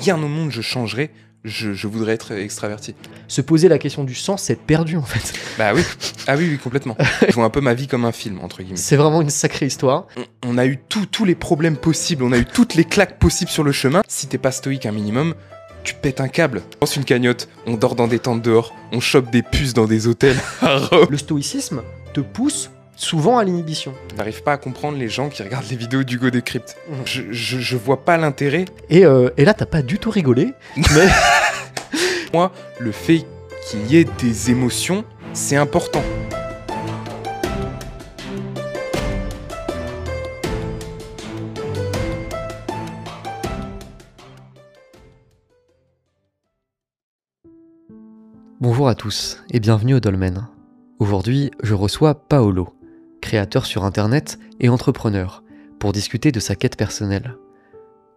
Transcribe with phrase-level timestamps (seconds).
[0.00, 1.10] rien au monde je changerais.
[1.42, 2.94] Je, je voudrais être extraverti.
[3.26, 5.32] Se poser la question du sens, c'est être perdu en fait.
[5.56, 5.80] Bah oui,
[6.26, 6.98] ah oui, oui complètement.
[7.26, 8.76] je vois un peu ma vie comme un film, entre guillemets.
[8.76, 10.06] C'est vraiment une sacrée histoire.
[10.44, 13.18] On, on a eu tout- tous les problèmes possibles, on a eu toutes les claques
[13.18, 14.02] possibles sur le chemin.
[14.06, 15.34] Si t'es pas stoïque un minimum,
[15.82, 16.60] tu pètes un câble.
[16.76, 19.86] On lance une cagnotte, on dort dans des tentes dehors, on chope des puces dans
[19.86, 21.06] des hôtels à Rome.
[21.08, 21.80] Le stoïcisme
[22.12, 22.70] te pousse
[23.00, 23.94] souvent à l'inhibition.
[24.16, 26.76] J'arrive pas à comprendre les gens qui regardent les vidéos d'Hugo Décrypte.
[27.06, 28.66] Je, je, je vois pas l'intérêt.
[28.90, 31.08] Et, euh, et là, t'as pas du tout rigolé, mais
[32.32, 33.24] Moi, le fait
[33.68, 36.02] qu'il y ait des émotions, c'est important.
[48.60, 50.46] Bonjour à tous et bienvenue au Dolmen.
[51.00, 52.74] Aujourd'hui, je reçois Paolo,
[53.20, 55.42] créateur sur internet et entrepreneur,
[55.78, 57.36] pour discuter de sa quête personnelle.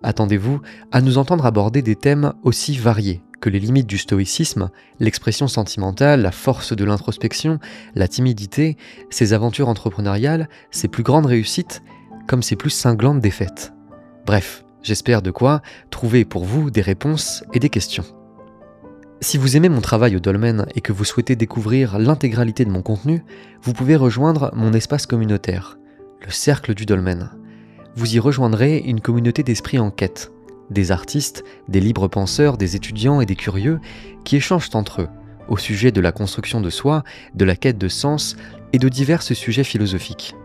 [0.03, 0.61] Attendez-vous
[0.91, 4.69] à nous entendre aborder des thèmes aussi variés que les limites du stoïcisme,
[5.01, 7.59] l'expression sentimentale, la force de l'introspection,
[7.93, 8.77] la timidité,
[9.09, 11.83] ses aventures entrepreneuriales, ses plus grandes réussites,
[12.25, 13.73] comme ses plus cinglantes défaites.
[14.25, 18.05] Bref, j'espère de quoi trouver pour vous des réponses et des questions.
[19.23, 22.81] Si vous aimez mon travail au Dolmen et que vous souhaitez découvrir l'intégralité de mon
[22.81, 23.23] contenu,
[23.61, 25.77] vous pouvez rejoindre mon espace communautaire,
[26.25, 27.31] le Cercle du Dolmen.
[27.95, 30.33] Vous y rejoindrez une communauté d'esprits en quête,
[30.69, 33.79] des artistes, des libres penseurs, des étudiants et des curieux
[34.25, 35.09] qui échangent entre eux
[35.47, 38.35] au sujet de la construction de soi, de la quête de sens
[38.73, 40.35] et de divers sujets philosophiques.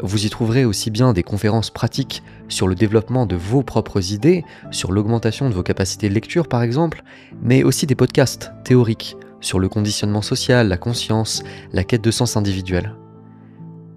[0.00, 4.44] Vous y trouverez aussi bien des conférences pratiques sur le développement de vos propres idées,
[4.70, 7.02] sur l'augmentation de vos capacités de lecture par exemple,
[7.42, 12.36] mais aussi des podcasts théoriques sur le conditionnement social, la conscience, la quête de sens
[12.36, 12.94] individuel.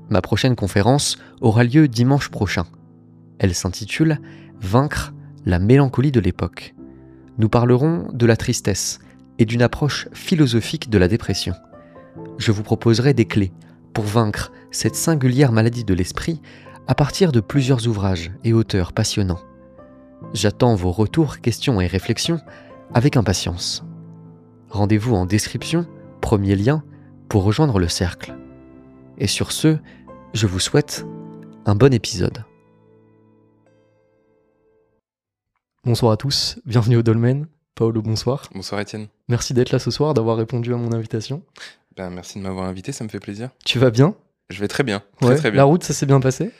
[0.09, 2.65] Ma prochaine conférence aura lieu dimanche prochain.
[3.39, 4.19] Elle s'intitule
[4.59, 5.13] Vaincre
[5.45, 6.75] la mélancolie de l'époque.
[7.37, 8.99] Nous parlerons de la tristesse
[9.39, 11.53] et d'une approche philosophique de la dépression.
[12.37, 13.51] Je vous proposerai des clés
[13.93, 16.41] pour vaincre cette singulière maladie de l'esprit
[16.87, 19.41] à partir de plusieurs ouvrages et auteurs passionnants.
[20.33, 22.39] J'attends vos retours, questions et réflexions
[22.93, 23.83] avec impatience.
[24.69, 25.85] Rendez-vous en description,
[26.21, 26.83] premier lien,
[27.29, 28.35] pour rejoindre le cercle.
[29.17, 29.77] Et sur ce,
[30.33, 31.05] je vous souhaite
[31.65, 32.45] un bon épisode.
[35.83, 37.47] Bonsoir à tous, bienvenue au Dolmen.
[37.75, 38.43] Paolo, bonsoir.
[38.53, 39.07] Bonsoir Étienne.
[39.27, 41.43] Merci d'être là ce soir, d'avoir répondu à mon invitation.
[41.97, 43.49] Ben, merci de m'avoir invité, ça me fait plaisir.
[43.65, 44.15] Tu vas bien?
[44.49, 46.51] Je vais très bien, très Ouais, très La route, ça s'est bien passé?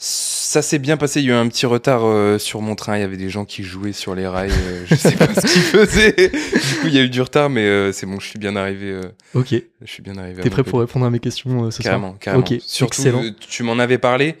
[0.00, 2.96] Ça s'est bien passé, il y a eu un petit retard euh, sur mon train,
[2.96, 5.40] il y avait des gens qui jouaient sur les rails, euh, je sais pas ce
[5.40, 6.12] qu'ils faisaient.
[6.30, 8.54] Du coup, il y a eu du retard, mais euh, c'est bon, je suis bien
[8.56, 9.00] arrivé.
[9.34, 9.48] Ok.
[9.82, 10.42] je suis bien arrivé.
[10.42, 12.18] T'es prêt pour répondre à mes questions ce Carrément, soir?
[12.20, 12.44] carrément.
[12.46, 13.24] Ok, Surtout, excellent.
[13.40, 14.36] tu m'en avais parlé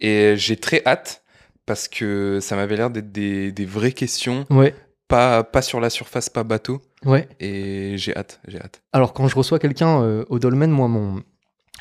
[0.00, 1.22] et j'ai très hâte
[1.64, 4.74] parce que ça m'avait l'air d'être des, des vraies questions, Ouais,
[5.08, 6.82] pas, pas sur la surface, pas bateau.
[7.04, 7.28] Ouais.
[7.40, 8.82] Et j'ai hâte, j'ai hâte.
[8.92, 11.22] Alors quand je reçois quelqu'un euh, au dolmen, moi mon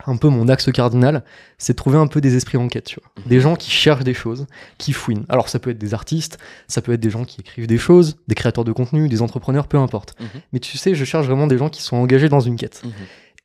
[0.06, 1.24] un peu mon axe cardinal,
[1.58, 3.10] c'est de trouver un peu des esprits en quête, tu vois.
[3.18, 3.30] Mhm.
[3.30, 4.46] Des gens qui cherchent des choses,
[4.78, 5.26] qui fouinent.
[5.30, 8.18] Alors ça peut être des artistes, ça peut être des gens qui écrivent des choses,
[8.28, 10.16] des créateurs de contenu, des entrepreneurs, peu importe.
[10.20, 10.42] Mhm.
[10.54, 12.82] Mais tu sais, je cherche vraiment des gens qui sont engagés dans une quête.
[12.84, 12.92] Mhm.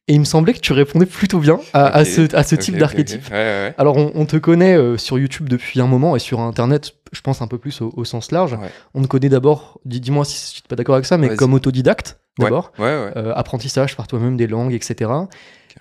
[0.09, 3.23] Et il me semblait que tu répondais plutôt bien à, ce, à ce type d'archétype.
[3.31, 3.75] Ouais, ouais.
[3.79, 7.21] Alors, on, on te connaît euh, sur YouTube depuis un moment et sur Internet, je
[7.21, 8.55] pense un peu plus au, au sens large.
[8.55, 8.69] Ouais.
[8.95, 11.55] On te connaît d'abord, dis- dis-moi si tu n'es pas d'accord avec ça, mais comme
[11.55, 12.73] autodidacte, d'abord.
[13.17, 15.09] Euh, apprentissage par toi-même des langues, etc.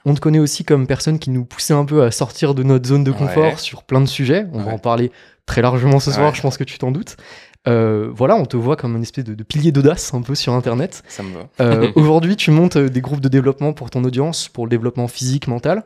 [0.06, 2.88] On te connaît aussi comme personne qui nous poussait un peu à sortir de notre
[2.88, 4.46] zone de confort sur plein de sujets.
[4.54, 5.12] On va en parler
[5.48, 7.18] très largement ce soir, je pense que tu t'en doutes.
[7.68, 10.54] Euh, voilà, on te voit comme une espèce de, de pilier d'audace un peu sur
[10.54, 11.04] Internet.
[11.08, 11.50] Ça me va.
[11.60, 15.08] Euh, Aujourd'hui, tu montes euh, des groupes de développement pour ton audience, pour le développement
[15.08, 15.84] physique, mental,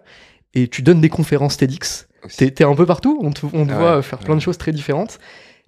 [0.54, 2.08] et tu donnes des conférences TEDx.
[2.38, 4.26] T'es t'es un peu partout, on te, on te Ah voit ouais, faire ouais.
[4.26, 5.20] plein de choses très différentes.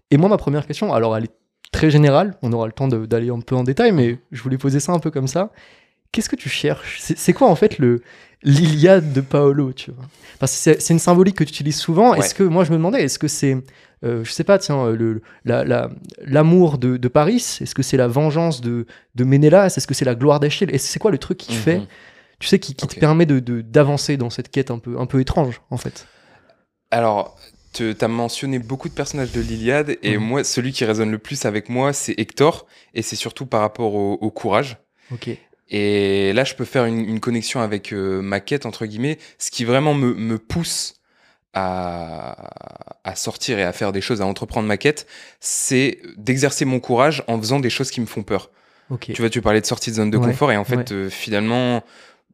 [0.09, 1.35] Et moi, ma première question, alors elle est
[1.71, 4.79] très générale, on aura le temps d'aller un peu en détail, mais je voulais poser
[4.79, 5.51] ça un peu comme ça.
[6.13, 6.99] Qu'est-ce que tu cherches?
[7.01, 8.01] C'est quoi en fait le
[8.43, 10.05] l'Iliade de Paolo, tu vois?
[10.39, 12.11] Parce que c'est c'est une symbolique que tu utilises souvent.
[12.11, 12.19] Ouais.
[12.19, 13.57] Est-ce que moi je me demandais, est-ce que c'est
[14.03, 17.97] euh, je sais pas, tiens, le, la- la- l'amour de, de Paris, est-ce que c'est
[17.97, 18.85] la vengeance de,
[19.15, 21.59] de Ménélas, est-ce que c'est la gloire d'Achille, et c'est quoi le truc qui Mhm.
[21.59, 21.81] fait,
[22.39, 25.19] tu sais, qui, qui te permet de- d'avancer dans cette quête un peu, un peu
[25.19, 26.07] étrange, en fait?
[26.91, 27.37] Alors,
[27.73, 30.23] tu as mentionné beaucoup de personnages de l'Iliade, et Mhm.
[30.23, 33.93] moi, celui qui résonne le plus avec moi, c'est Hector, et c'est surtout par rapport
[33.95, 34.77] au, au courage.
[35.11, 35.29] Ok.
[35.69, 39.17] Et là, je peux faire une, une connexion avec euh, ma quête, entre guillemets.
[39.37, 40.96] Ce qui vraiment me, me pousse
[41.53, 45.07] à, à sortir et à faire des choses, à entreprendre ma quête,
[45.39, 48.49] c'est d'exercer mon courage en faisant des choses qui me font peur.
[48.89, 49.11] Ok.
[49.13, 50.91] Tu vois, tu parlais de sortie de zone de Ouais, confort, et en fait, ouais.
[50.93, 51.83] euh, finalement,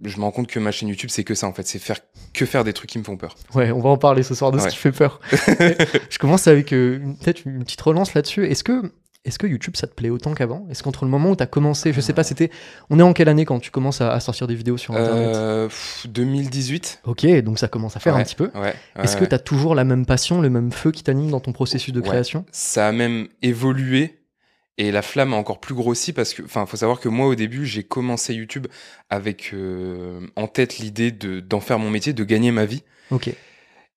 [0.04, 1.66] je me rends compte que ma chaîne YouTube, c'est que ça, en fait.
[1.66, 1.98] C'est faire
[2.34, 3.36] que faire des trucs qui me font peur.
[3.56, 4.70] Ouais, on va en parler ce soir de ce Ouais.
[4.70, 5.20] qui fait peur.
[5.32, 8.46] je commence avec euh, peut-être une petite relance là-dessus.
[8.48, 8.92] Est-ce que
[9.26, 10.68] Est-ce que YouTube, ça te plaît autant qu'avant?
[10.70, 12.52] Est-ce qu'entre le moment où tu as commencé, je sais pas, c'était.
[12.90, 15.36] On est en quelle année quand tu commences à, à sortir des vidéos sur Internet?
[15.36, 17.02] Euh, pff, 2018.
[17.06, 18.52] Ok, donc ça commence à faire un petit peu.
[18.54, 18.76] Ouais.
[19.02, 21.54] Est-ce que tu as toujours la même passion, le même feu qui t'anime dans ton
[21.54, 22.46] processus de création?
[22.52, 24.20] Ça a même évolué
[24.78, 27.36] et la flamme a encore plus grossi parce que, enfin, faut savoir que moi au
[27.36, 28.68] début j'ai commencé YouTube
[29.10, 32.84] avec euh, en tête l'idée de d'en faire mon métier, de gagner ma vie.
[33.12, 33.34] Ok.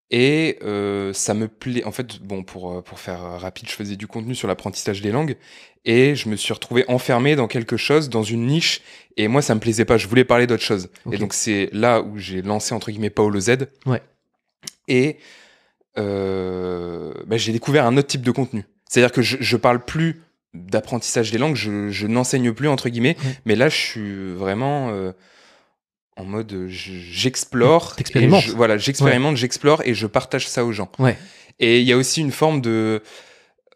[0.09, 1.83] Et euh, ça me plaît.
[1.83, 5.01] En fait, bon, pour, euh, pour faire euh, rapide, je faisais du contenu sur l'apprentissage
[5.01, 5.35] des langues
[5.83, 8.81] et je me suis retrouvé enfermé dans quelque chose, dans une niche.
[9.17, 9.97] Et moi, ça me plaisait pas.
[9.97, 10.89] Je voulais parler d'autre chose.
[11.11, 13.67] Et donc, c'est là où j'ai lancé, entre guillemets, Paolo Z.
[13.85, 14.01] Ouais.
[14.87, 15.17] Et
[15.97, 18.63] euh, bah, j'ai découvert un autre type de contenu.
[18.89, 20.21] C'est-à-dire que je, je parle plus
[20.53, 23.17] d'apprentissage des langues, je, je n'enseigne plus, entre guillemets.
[23.25, 23.31] Ouais.
[23.45, 24.89] Mais là, je suis vraiment.
[24.91, 25.11] euh,
[26.17, 28.41] en mode euh, je- j'explore T'expérimentes.
[28.43, 31.17] je- voilà j'expérimente j'explore et je partage ça aux gens Ouais.
[31.59, 33.01] et il y a aussi une forme de.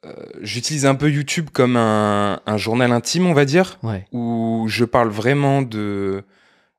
[0.05, 4.05] euh, J'utilise un peu YouTube comme un, un journal intime, on va dire, Ouais.
[4.11, 6.23] où je parle vraiment de.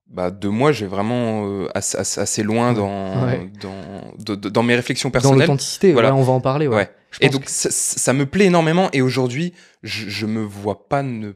[0.09, 3.51] Bah, de moi, je vais vraiment euh, assez, loin dans, Ouais.
[3.63, 5.41] dans, de- de- dans mes réflexions Dans personnelles.
[5.41, 6.15] l'authenticité, Voilà.
[6.15, 6.67] on va en parler.
[6.69, 6.91] Ouais.
[7.23, 8.91] Et donc, que- ça, ça me plaît énormément.
[8.93, 11.33] Et aujourd'hui, je, je me vois pas ne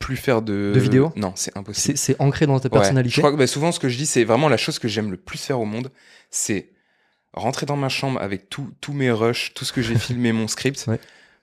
[0.00, 0.72] plus faire de.
[0.74, 1.96] De vidéos Non, c'est impossible.
[1.96, 2.72] c'est ancré dans ta Ouais.
[2.72, 3.14] personnalité.
[3.14, 5.12] Je crois que bah, souvent, ce que je dis, c'est vraiment la chose que j'aime
[5.12, 5.92] le plus faire au monde.
[6.30, 6.70] C'est
[7.32, 10.84] rentrer dans ma chambre avec tous mes rushs, tout ce que j'ai filmé, mon script,
[10.88, 10.98] Ouais.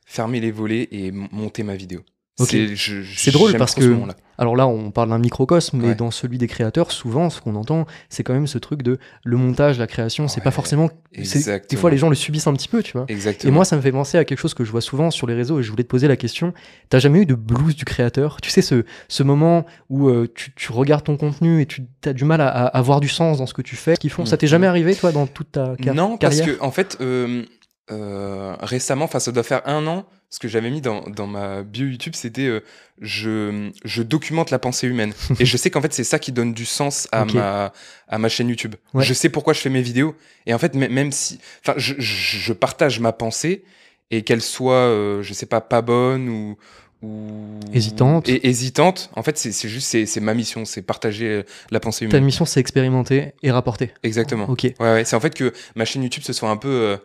[0.05, 2.03] fermer les volets et monter ma vidéo.
[2.39, 3.97] C'est drôle parce ce que-.
[4.39, 5.95] Alors là, on parle d'un microcosme, mais Ouais.
[5.95, 9.35] dans celui des créateurs, souvent, ce qu'on entend, c'est quand même ce truc de le
[9.37, 10.91] montage, la création, c'est pas Ouais, forcément.
[11.23, 13.05] c'est- Des fois, les gens le subissent un petit peu, tu vois.
[13.07, 13.51] Exactement.
[13.51, 15.33] Et moi, ça me fait penser à quelque chose que je vois souvent sur les
[15.33, 16.53] réseaux et je voulais te poser la question.
[16.89, 18.37] T'as jamais eu de blues du créateur?
[18.39, 22.13] Tu sais, ce, ce moment où euh, tu, tu regardes ton contenu et tu as
[22.13, 24.25] du mal à, à avoir du sens dans ce que tu fais, ce qu'ils font.
[24.27, 26.59] Ça t'est jamais arrivé, toi, dans toute ta car- non, parce carrière?
[26.59, 27.43] que en fait, euh,
[27.91, 30.05] euh, récemment, enfin, ça doit faire un an.
[30.29, 32.59] Ce que j'avais mis dans, dans ma bio YouTube, c'était euh,
[33.01, 35.13] je, je documente la pensée humaine.
[35.39, 37.71] et je sais qu'en fait, c'est ça qui donne du sens à, ma,
[38.09, 38.75] à ma chaîne YouTube.
[38.93, 39.05] Ouais.
[39.05, 40.15] Je sais pourquoi je fais mes vidéos.
[40.45, 41.39] Et en fait, mê- même si.
[41.65, 43.63] Enfin, je, je, partage ma pensée
[44.11, 46.57] et qu'elle soit, euh, je sais pas, pas bonne ou.
[47.03, 48.27] ou Hésitante.
[48.27, 49.09] Et hésitante.
[49.15, 52.25] En fait, c'est juste, c'est ma mission, c'est partager euh, la pensée Ta humaine.
[52.25, 53.91] mission, c'est expérimenter et rapporter.
[54.03, 54.49] Exactement.
[54.49, 54.63] Ok.
[54.63, 56.67] Ouais, ouais, c'est en fait que ma chaîne YouTube, ce soit un peu.
[56.67, 56.97] euh,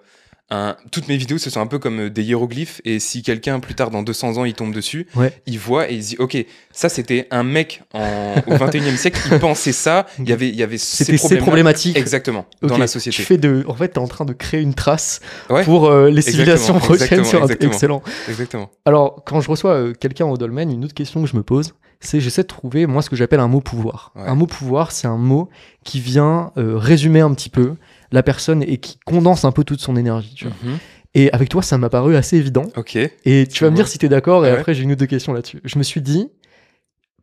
[0.55, 2.81] un- Toutes mes vidéos, ce sont un peu comme euh, des hiéroglyphes.
[2.85, 5.33] Et si quelqu'un, plus tard, dans 200 ans, il tombe dessus, Ouais.
[5.47, 6.37] il voit et il se dit Ok,
[6.73, 10.55] ça, c'était un mec en, au 21e siècle, il pensait ça, il y avait, il
[10.57, 11.97] y avait ces problématiques.
[11.97, 13.23] Exactement, dans la Tu société.
[13.23, 13.65] fais de.
[13.67, 15.21] En fait, t'es en train de créer une trace
[15.51, 15.65] Ouais.
[15.65, 18.03] pour euh, les civilisations prochaines sur exactement, Excellent.
[18.29, 18.71] Exactement.
[18.85, 21.75] Alors, quand je reçois euh, quelqu'un au dolmen, une autre question que je me pose,
[22.01, 24.13] c'est j'essaie de trouver, moi, ce que j'appelle un mot pouvoir.
[24.17, 24.23] Ouais.
[24.27, 25.49] Un mot pouvoir, c'est un mot
[25.85, 27.75] qui vient euh, résumer un petit peu
[28.12, 30.35] la personne et qui condense un peu toute son énergie.
[30.35, 30.55] Tu vois.
[30.62, 30.79] Mhm.
[31.14, 32.64] Et avec toi, ça m'a paru assez évident.
[32.76, 32.97] Ok.
[32.97, 34.59] Et tu vas me dire si tu es d'accord, et Ouais.
[34.59, 35.61] après, j'ai une ou deux questions là-dessus.
[35.64, 36.29] Je me suis dit,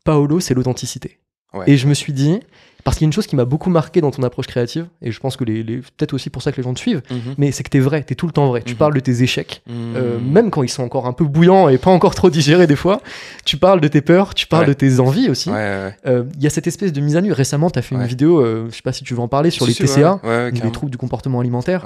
[0.06, 1.20] Paolo, c'est l'authenticité.
[1.54, 1.66] Ouais.
[1.70, 2.40] Et je me suis dit,
[2.84, 5.12] parce qu'il y a une chose qui m'a beaucoup marqué dans ton approche créative, et
[5.12, 7.36] je pense que les, les- peut-être aussi pour ça que les gens te suivent, Mhm.
[7.38, 8.62] mais c'est que t'es vrai, t'es tout le temps vrai.
[8.64, 8.78] Tu Mhm.
[8.78, 10.32] parles de tes échecs, euh, Mhm.
[10.32, 13.02] même quand ils sont encore un peu bouillants et pas encore trop digérés des fois,
[13.46, 14.70] tu parles de tes peurs, tu parles Ouais.
[14.70, 15.50] de tes envies aussi.
[15.50, 17.32] Ouais, ouais, Euh, Il y a cette espèce de mise à nu.
[17.34, 19.50] Récemment, tu as fait une vidéo, euh, je sais pas si tu veux en parler,
[19.50, 20.20] sur Si, les si, TCA,
[20.52, 21.86] les troubles du comportement alimentaire.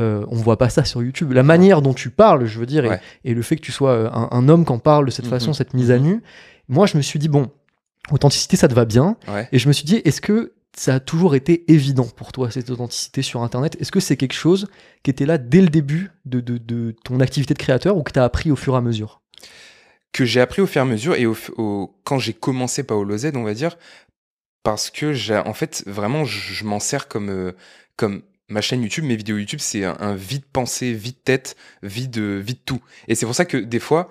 [0.00, 1.32] Euh, on voit pas ça sur YouTube.
[1.32, 2.84] La manière dont tu parles, je veux dire,
[3.24, 5.52] et- le fait que tu sois un, un homme qui en parle de cette façon,
[5.52, 6.22] cette mise à nu,
[6.68, 7.48] moi je me suis dit, bon,
[8.10, 9.16] authenticité, ça te va bien.
[9.28, 9.48] Ouais.
[9.52, 12.68] Et je me suis dit, est-ce que ça a toujours été évident pour toi, cette
[12.70, 13.76] authenticité sur Internet?
[13.80, 14.66] Est-ce que c'est quelque chose
[15.02, 18.12] qui était là dès le début de, de- de ton activité de créateur ou que
[18.12, 19.22] tu as appris au fur et à mesure?
[20.12, 23.16] Que j'ai appris au fur et à mesure et au, au- quand j'ai commencé Paolo
[23.16, 23.76] Z, on va dire,
[24.62, 27.52] parce que j'ai, en fait, vraiment, je, je m'en sers comme, euh,
[27.96, 32.20] comme ma chaîne YouTube, mes vidéos YouTube, c'est un, un vide pensée, vide tête, vide,
[32.64, 32.80] tout.
[33.08, 34.10] Et c'est pour ça que des fois,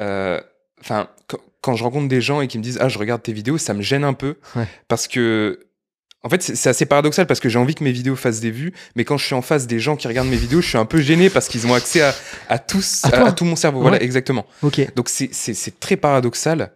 [0.00, 0.40] euh,
[0.80, 3.32] enfin, quand, quand je rencontre des gens et qui me disent ah je regarde tes
[3.32, 4.66] vidéos, ça me gêne un peu Ouais.
[4.88, 5.60] parce que
[6.22, 8.72] en fait, c'est assez paradoxal parce que j'ai envie que mes vidéos fassent des vues,
[8.96, 10.86] mais quand je suis en face des gens qui regardent mes vidéos, je suis un
[10.86, 12.14] peu gêné parce qu'ils ont accès à,
[12.48, 13.82] à tous, À tout mon cerveau.
[13.82, 14.46] Voilà, exactement.
[14.62, 14.80] Ok.
[14.96, 16.72] Donc c'est- très paradoxal.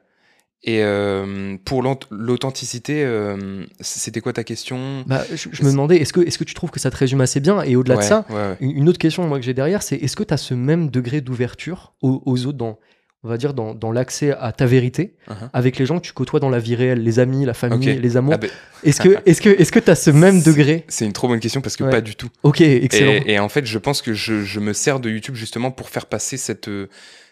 [0.65, 5.05] Et euh, pour l'aut- l'authenticité, euh, c'était quoi ta question?
[5.07, 7.21] Bah, je, je me demandais, est-ce que, est que tu trouves que ça te résume
[7.23, 7.63] assez bien?
[7.63, 8.57] Et au-delà de ça, ouais, ouais.
[8.61, 10.91] une une autre question moi, que j'ai derrière, c'est est-ce que tu as ce même
[10.91, 12.79] degré d'ouverture aux, aux autres dans,
[13.25, 15.51] on va dire, dans, dans l'accès à ta vérité Uh-huh.
[15.53, 18.17] avec les gens que tu côtoies dans la vie réelle, les amis, la famille, les
[18.17, 18.49] amours Ah ben,
[18.83, 20.85] Est-ce que est-ce que est-ce que tu as ce même degré?
[20.89, 21.91] C'est une trop bonne question parce que Ouais.
[21.91, 22.29] pas du tout.
[22.45, 23.13] Ok, excellent.
[23.27, 25.91] Et, et en fait, je pense que je, je me sers de YouTube justement pour
[25.91, 26.71] faire passer cette,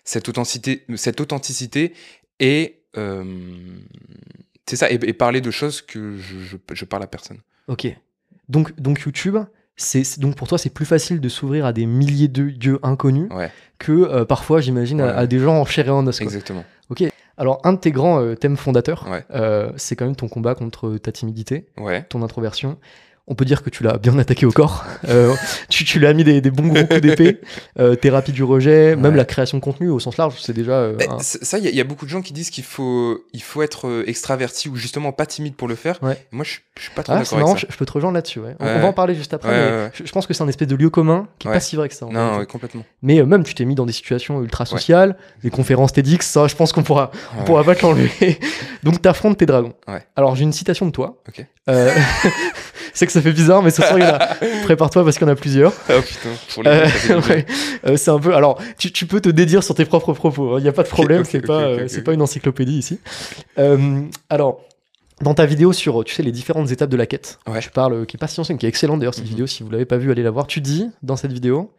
[0.04, 1.94] cette, authenticité, cette authenticité
[2.40, 3.24] et euh,
[4.68, 7.38] c'est ça, et, et parler de choses que je, je, je parle à personne.
[7.68, 7.86] Ok.
[8.48, 9.36] Donc donc YouTube,
[9.76, 13.28] c'est donc pour toi, c'est plus facile de s'ouvrir à des milliers de dieux inconnus
[13.30, 15.12] Ouais, que euh, parfois, j'imagine, à- Ouais.
[15.12, 16.16] à, des gens en chair et en os.
[16.18, 16.24] quoi.
[16.24, 16.64] exactement.
[17.38, 19.22] Alors, un de tes grands euh, thèmes fondateurs, Ouais.
[19.34, 21.66] euh, c'est quand même ton combat contre ta timidité,
[22.08, 22.78] ton introversion.
[23.28, 24.84] On peut dire que tu l'as bien attaqué au corps.
[25.08, 25.34] Euh,
[25.68, 27.40] tu, tu lui as mis des, des bons gros coups d'épée.
[27.78, 29.16] Euh, thérapie du rejet, même Ouais.
[29.16, 30.72] la création de contenu au sens large, c'est déjà.
[30.74, 32.32] euh, Ben, un- c- ça, il y, a- il y a beaucoup de gens qui
[32.32, 35.98] disent qu'il faut, il faut être extraverti ou justement pas timide pour le faire.
[36.02, 36.24] Ouais.
[36.30, 37.72] Moi, je, je suis pas trop Ah, c'est d'accord marrant, avec je, ça.
[37.72, 38.38] je peux te rejoindre là-dessus.
[38.38, 38.54] ouais.
[38.60, 39.48] On, Ouais, on va en parler juste après.
[39.50, 39.90] Ouais, mais ouais, ouais.
[39.94, 41.56] Je, je pense que c'est un espèce de lieu commun qui est Ouais.
[41.56, 42.06] pas si vrai que ça.
[42.06, 42.84] en Non, complètement.
[43.02, 46.46] Mais euh, même, tu t'es mis dans des situations ultra sociales, des conférences TEDx, ça,
[46.46, 47.44] je pense qu'on pourra, on Ouais.
[47.44, 48.38] pourra pas te l'enlever.
[48.84, 49.74] Donc, t'affrontes tes dragons.
[49.88, 50.02] Ouais.
[50.14, 51.20] Alors, j'ai une citation de toi.
[51.28, 51.44] Ok.
[52.96, 55.26] C'est que ça fait bizarre, mais ce soir, il y en a- prépare-toi parce qu'il
[55.26, 55.72] y en a plusieurs.
[55.90, 57.46] Oh putain, pour les Euh, ouais.
[57.86, 58.34] Euh, c'est un peu.
[58.34, 60.58] Alors, tu, tu peux te dédire sur tes propres propos.
[60.58, 61.20] Il n'y a pas de problème.
[61.20, 62.04] ok, c'est ok, pas, ok, euh, ok, c'est ok.
[62.04, 62.98] pas une encyclopédie ici.
[63.58, 64.00] Euh,
[64.30, 64.62] alors,
[65.20, 67.60] dans ta vidéo sur, tu sais, les différentes étapes de la quête, Ouais.
[67.60, 69.30] tu parles, euh, qui est pas si ancienne, qui est excellente d'ailleurs cette Mhm.
[69.30, 69.46] vidéo.
[69.46, 70.46] Si vous l'avez pas vue, allez la voir.
[70.46, 71.72] Tu dis dans cette vidéo,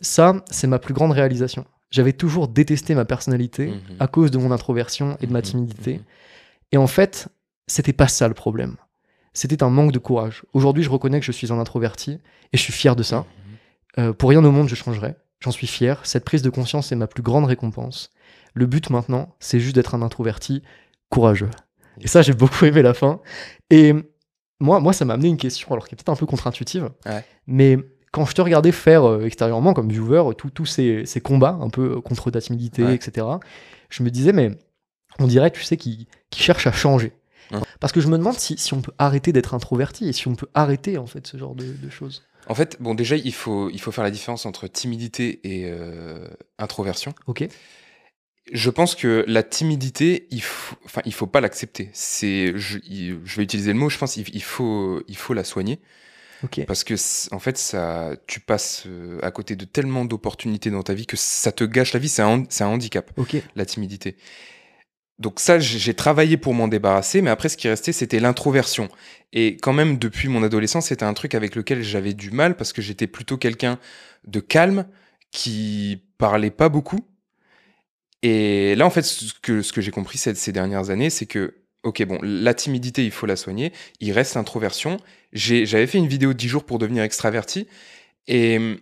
[0.00, 1.64] ça, c'est ma plus grande réalisation.
[1.90, 3.96] J'avais toujours détesté ma personnalité Mhm.
[4.00, 5.94] à cause de mon introversion et de ma timidité.
[5.94, 6.02] mhm.
[6.72, 7.28] Et en fait,
[7.68, 8.76] c'était pas ça le problème.
[9.34, 10.44] C'était un manque de courage.
[10.52, 12.12] Aujourd'hui, je reconnais que je suis un introverti
[12.52, 13.18] et je suis fier de ça.
[13.18, 14.04] Mhm.
[14.04, 15.14] Euh, pour rien au monde, je changerai.
[15.40, 16.00] J'en suis fier.
[16.04, 18.10] Cette prise de conscience est ma plus grande récompense.
[18.54, 20.62] Le but maintenant, c'est juste d'être un introverti
[21.10, 21.50] courageux.
[22.00, 23.20] Et ça, j'ai beaucoup aimé la fin.
[23.70, 23.92] Et
[24.60, 26.90] moi, moi ça m'a amené une question, alors qui est peut-être un peu contre-intuitive.
[27.06, 27.24] Ouais.
[27.46, 27.76] Mais
[28.12, 31.96] quand je te regardais faire euh, extérieurement, comme viewer, tous ces, ces combats un peu
[31.96, 32.94] euh, contre ta timidité, Ouais.
[32.94, 33.26] etc.,
[33.90, 34.50] je me disais, mais
[35.18, 37.12] on dirait, tu sais, qu'ils qu'ils cherchent à changer.
[37.52, 37.62] Hein.
[37.80, 40.34] Parce que je me demande si, si on peut arrêter d'être introverti et si on
[40.34, 42.22] peut arrêter, en fait, ce genre de, de choses.
[42.46, 46.28] En fait, bon, déjà, il faut, il faut faire la différence entre timidité et euh,
[46.58, 47.14] introversion.
[47.26, 47.46] Ok
[48.52, 51.88] Je pense que la timidité, il faut, enfin, il faut pas l'accepter.
[51.94, 53.88] C'est, je, je vais utiliser le mot.
[53.88, 55.80] Je pense qu'il il faut, il faut la soigner
[56.42, 56.62] Ok.
[56.66, 56.94] parce que
[57.34, 61.16] en fait, ça, tu passes euh, à côté de tellement d'opportunités dans ta vie que
[61.16, 62.10] ça te gâche la vie.
[62.10, 63.36] C'est un, c'est un handicap, Ok.
[63.56, 64.16] la timidité.
[65.18, 68.88] Donc ça, j'ai travaillé pour m'en débarrasser, mais après, ce qui restait, c'était l'introversion.
[69.32, 72.72] Et quand même, depuis mon adolescence, c'était un truc avec lequel j'avais du mal parce
[72.72, 73.78] que j'étais plutôt quelqu'un
[74.26, 74.86] de calme,
[75.30, 77.00] qui parlait pas beaucoup.
[78.22, 82.02] Et là, en fait, ce que, j'ai compris ces, ces dernières années, c'est que, ok,
[82.04, 83.72] bon, la timidité, il faut la soigner.
[84.00, 84.96] Il reste l'introversion.
[85.32, 87.66] J'avais fait une vidéo de 10 jours pour devenir extraverti.
[88.28, 88.78] Et hum,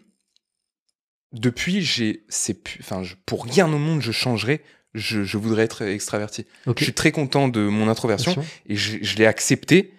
[1.33, 2.25] depuis, j'ai,
[2.81, 4.63] enfin, pour rien au monde, je changerais.
[4.95, 6.47] Je, je voudrais être extraverti.
[6.77, 8.51] Je suis très content de mon introversion Attention.
[8.69, 9.95] et je, je l'ai accepté.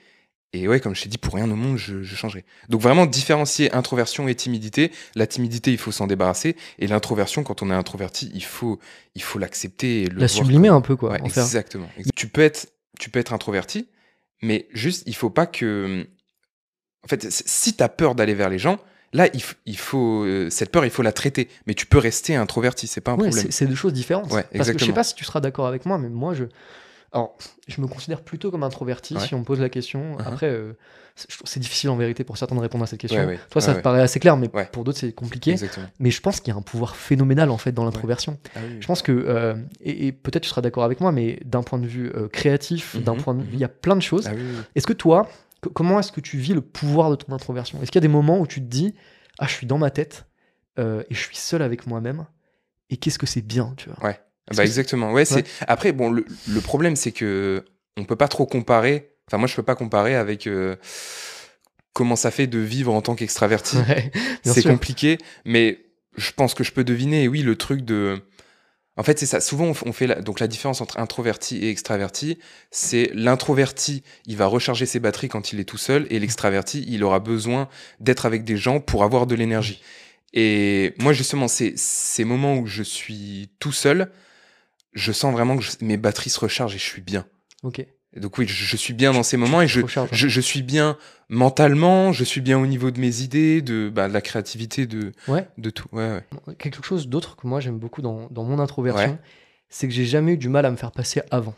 [0.55, 2.45] Et ouais, comme je t'ai dit, pour rien au monde, je, je changerai.
[2.69, 4.91] Donc vraiment différencier introversion et timidité.
[5.15, 6.55] La timidité, il faut s'en débarrasser.
[6.77, 8.77] Et l'introversion, quand on est introverti, il faut
[9.15, 11.13] il faut l'accepter et le La sublimer comme- un peu, quoi.
[11.13, 11.43] Ouais, en faire.
[11.43, 11.89] exactement.
[12.15, 12.67] Tu peux être
[12.99, 13.87] tu peux être introverti,
[14.43, 16.05] mais juste il faut pas que
[17.03, 18.77] en fait si tu as peur d'aller vers les gens,
[19.13, 19.27] là
[19.65, 21.47] il, faut euh, cette peur, il faut la traiter.
[21.67, 23.47] Mais tu peux rester introverti, c'est pas un Ouais, problème.
[23.51, 24.31] c'est deux choses différentes.
[24.31, 26.45] Ouais, Parce que je sais pas si tu seras d'accord avec moi, mais moi, je.
[27.11, 29.19] Alors, je me considère plutôt comme introverti Ouais.
[29.27, 30.17] si on me pose la question.
[30.17, 30.27] Uh-huh.
[30.27, 30.73] Après, euh,
[31.15, 33.19] c'est difficile en vérité pour certains de répondre à cette question.
[33.21, 33.39] Ouais, ouais.
[33.51, 35.51] Toi, ça te paraît assez clair, mais pour d'autres, c'est compliqué.
[35.51, 35.85] Exactement.
[35.99, 38.39] Mais je pense qu'il y a un pouvoir phénoménal en fait dans l'introversion.
[38.55, 38.77] Ah oui, oui.
[38.79, 41.77] Je pense que, euh, et, et peut-être tu seras d'accord avec moi, mais d'un point
[41.77, 43.53] de vue euh, créatif, d'un Mhm, point de vue, mhm.
[43.53, 44.25] il y a plein de choses.
[44.27, 44.41] Ah oui.
[44.73, 45.29] Est-ce que toi,
[45.69, 47.81] comment est-ce que tu vis le pouvoir de ton introversion?
[47.81, 48.93] Est-ce qu'il y a des moments où tu te dis,
[49.39, 50.25] ah, je suis dans ma tête
[50.79, 52.25] euh, et je suis seul avec moi-même
[52.89, 54.03] et qu'est-ce que c'est bien, tu vois?
[54.03, 54.19] Ouais.
[54.55, 55.13] Bah exactement.
[55.13, 57.63] Ouais, c'est après bon le, le problème c'est que
[57.95, 59.15] on peut pas trop comparer.
[59.27, 60.75] Enfin moi je peux pas comparer avec euh,
[61.93, 63.77] comment ça fait de vivre en tant qu'extraverti.
[63.77, 64.11] Ouais,
[64.43, 65.85] c'est compliqué, mais
[66.17, 67.27] je pense que je peux deviner.
[67.29, 68.21] Oui, le truc de
[68.95, 69.41] en fait, c'est ça.
[69.41, 72.37] Souvent, on fait la, donc la différence entre introverti et extraverti.
[72.69, 77.03] C'est l'introverti, il va recharger ses batteries quand il est tout seul, et l'extraverti, il
[77.03, 77.69] aura besoin
[77.99, 79.81] d'être avec des gens pour avoir de l'énergie.
[80.33, 84.11] Et moi, justement, c'est ces moments où je suis tout seul,
[84.93, 87.25] je sens vraiment que mes batteries se rechargent et je suis bien.
[87.63, 87.85] Ok.
[88.15, 90.61] Et donc oui, je, je suis bien dans ces moments et je, je, je suis
[90.61, 90.97] bien
[91.29, 95.11] mentalement, je suis bien au niveau de mes idées, de, bah, de la créativité, de,
[95.27, 95.47] Ouais.
[95.57, 95.87] de tout.
[95.91, 96.55] Ouais, ouais.
[96.55, 99.17] Quelque chose d'autre que moi j'aime beaucoup dans, dans mon introversion,
[99.69, 101.55] c'est que j'ai jamais eu du mal à me faire passer avant.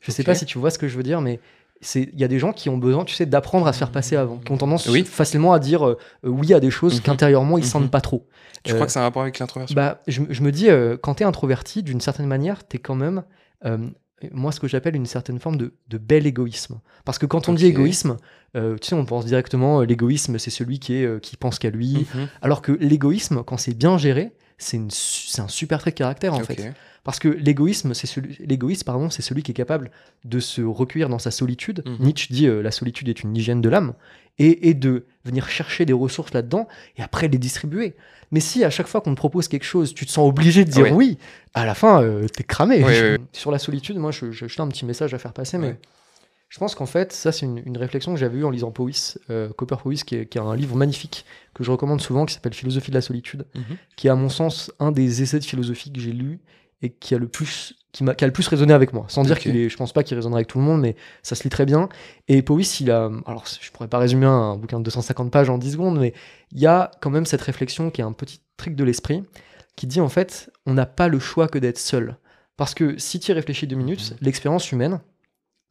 [0.00, 0.26] Je sais Ok.
[0.26, 1.38] pas si tu vois ce que je veux dire, mais
[1.80, 3.92] c'est il y a des gens qui ont besoin, tu sais, d'apprendre à se faire
[3.92, 5.04] passer avant, qui ont tendance Oui.
[5.04, 7.00] facilement à dire euh, euh, oui à des choses Mhm.
[7.02, 7.70] qu'intérieurement ils Mhm.
[7.70, 8.26] sentent pas trop.
[8.64, 9.74] Tu Euh, crois que ça a un rapport avec l'introversion?
[9.76, 12.76] Bah, je, me- je me dis, euh, quand tu es introverti, d'une certaine manière, tu
[12.76, 13.22] es quand même,
[13.64, 13.78] euh,
[14.32, 16.80] moi, ce que j'appelle une certaine forme de, de bel égoïsme.
[17.04, 18.16] Parce que quand on dit égoïsme,
[18.56, 21.58] euh, tu sais, on pense directement, euh, l'égoïsme, c'est celui qui, est, euh, qui pense
[21.58, 22.06] qu'à lui.
[22.14, 22.28] Mhm.
[22.40, 25.96] Alors que l'égoïsme, quand c'est bien géré, c'est une su- c'est un super trait de
[25.96, 26.54] caractère, en fait.
[27.04, 29.90] Parce que l'égoïsme, c'est celui, l'égoïste, pardon, c'est celui qui est capable
[30.24, 31.82] de se recueillir dans sa solitude.
[31.86, 31.96] Mhm.
[32.00, 33.92] Nietzsche dit euh, la solitude est une hygiène de l'âme
[34.38, 37.94] et, et de venir chercher des ressources là-dedans et après les distribuer.
[38.32, 40.70] Mais si à chaque fois qu'on te propose quelque chose, tu te sens obligé de
[40.70, 41.18] dire oui,
[41.54, 42.82] à la fin, euh, t'es cramé.
[43.32, 45.78] Sur la solitude, moi, je, je, je un petit message à faire passer, mais
[46.48, 49.14] je pense qu'en fait, ça, c'est une, une réflexion que j'avais eue en lisant Powys,
[49.30, 52.54] euh, Copper Powys, qui, est- qui un livre magnifique que je recommande souvent, qui s'appelle
[52.54, 53.62] Philosophie de la solitude, Mhm.
[53.96, 56.38] qui est, à mon sens, un des essais de philosophie que j'ai lu
[56.82, 59.06] et qui a le plus qui m'a qui a le plus résonné avec moi.
[59.08, 61.34] Sans dire qu'il est je pense pas qu'il résonnera avec tout le monde mais ça
[61.34, 61.88] se lit très bien.
[62.28, 65.56] Et Powys il a alors je pourrais pas résumer un bouquin de 250 pages en
[65.58, 66.12] 10 secondes mais
[66.52, 69.24] il y a quand même cette réflexion qui est un petit trick de l'esprit
[69.76, 72.16] qui dit en fait on n'a pas le choix que d'être seul.
[72.58, 74.16] Parce que si tu y réfléchis deux minutes Mhm.
[74.20, 75.00] l'expérience humaine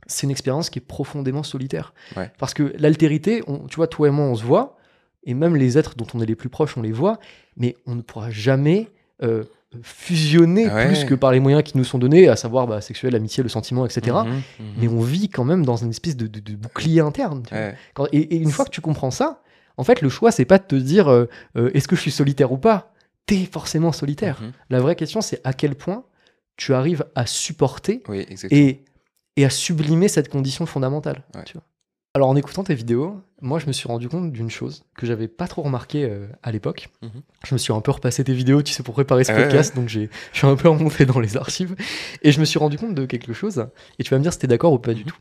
[0.08, 1.94] c'est une expérience qui est profondément solitaire.
[2.16, 2.32] Ouais.
[2.40, 4.78] parce que l'altérité on- tu vois toi et moi on se voit
[5.24, 7.20] et même les êtres dont on est les plus proches on les voit
[7.58, 8.90] mais on ne pourra jamais
[9.24, 9.44] euh,
[9.84, 10.88] fusionner Ouais.
[10.88, 13.50] plus que par les moyens qui nous sont donnés, à savoir bah, sexuel, l'amitié, le
[13.50, 14.16] sentiment, etc.
[14.26, 14.42] Mhm, mhm.
[14.78, 17.44] Mais on vit quand même dans une espèce de, de- de bouclier interne.
[17.48, 17.64] tu vois.
[17.64, 17.76] Ouais.
[17.94, 19.42] Quand- et, et une fois que tu comprends ça,
[19.78, 21.26] en fait, le choix, c'est pas de te dire euh,
[21.58, 22.94] euh, est-ce que je suis solitaire ou pas?
[23.26, 24.40] T'es forcément solitaire.
[24.42, 24.52] Mhm.
[24.70, 26.04] La vraie question, c'est à quel point
[26.58, 28.84] tu arrives à supporter Oui, et,
[29.36, 31.24] et à sublimer cette condition fondamentale.
[31.36, 31.44] Ouais.
[31.46, 31.64] tu vois.
[32.16, 35.28] Alors en écoutant tes vidéos, moi je me suis rendu compte d'une chose que j'avais
[35.28, 36.88] pas trop remarqué euh, à l'époque.
[37.02, 37.10] Mhm.
[37.46, 39.42] Je me suis un peu repassé tes vidéos, tu sais, pour préparer ce Ah ouais,
[39.44, 41.76] podcast, donc j'ai, je suis un peu remonté dans les archives
[42.22, 43.68] et je me suis rendu compte de quelque chose.
[44.00, 45.08] Et tu vas me dire si t'es d'accord ou pas du Mhm.
[45.08, 45.18] tout.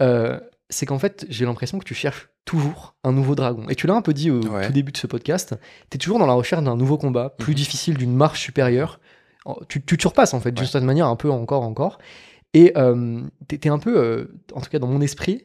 [0.00, 3.66] Euh, c'est qu'en fait, j'ai l'impression que tu cherches toujours un nouveau dragon.
[3.68, 4.66] Et tu l'as un peu dit au Ouais.
[4.66, 5.54] tout début de ce podcast.
[5.90, 7.56] Tu es toujours dans la recherche d'un nouveau combat, plus Mhm.
[7.56, 8.98] difficile, d'une marche supérieure.
[9.68, 11.98] Tu, tu te surpasses en fait, d'une certaine manière, un peu encore, encore.
[12.54, 15.44] Et euh, tu es un peu, euh, en tout cas dans mon esprit,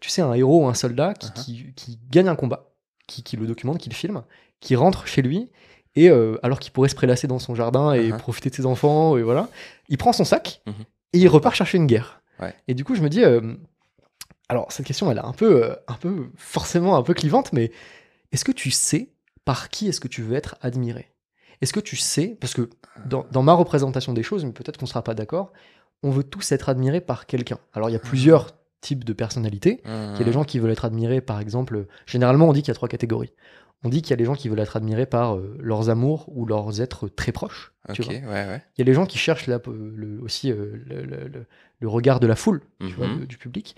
[0.00, 1.44] tu sais, un héros ou un soldat qui, Uh-huh.
[1.44, 2.70] qui- qui gagne un combat,
[3.06, 4.22] qui, qui le documente, qui le filme,
[4.60, 5.50] qui rentre chez lui.
[5.94, 8.16] Et euh, alors qu'il pourrait se prélasser dans son jardin et Uh-huh.
[8.16, 9.48] profiter de ses enfants, et voilà,
[9.88, 10.74] il prend son sac Mhm.
[11.14, 12.22] et il repart chercher une guerre.
[12.40, 12.54] Ouais.
[12.68, 13.54] Et du coup, je me dis, euh,
[14.48, 17.72] alors cette question, elle est un peu, euh, un peu, forcément un peu clivante, mais
[18.32, 19.10] est-ce que tu sais
[19.44, 21.12] par qui est-ce que tu veux être admiré?
[21.60, 22.70] Est-ce que tu sais, parce que
[23.06, 25.52] dans, dans ma représentation des choses, mais peut-être qu'on ne sera pas d'accord,
[26.02, 27.58] on veut tous être admirés par quelqu'un.
[27.74, 29.80] Alors il y a plusieurs types de personnalités.
[29.86, 32.68] Il y a des gens qui veulent être admirés, par exemple, généralement on dit qu'il
[32.68, 33.32] y a trois catégories.
[33.84, 36.26] On dit qu'il y a des gens qui veulent être admirés par euh, leurs amours
[36.28, 37.72] ou leurs êtres très proches.
[37.92, 38.14] tu Ok, vois.
[38.14, 38.62] ouais, ouais.
[38.76, 41.46] Il y a les gens qui cherchent la- le- aussi euh, le, le- le-
[41.80, 43.74] le regard de la foule, tu vois, de- du public.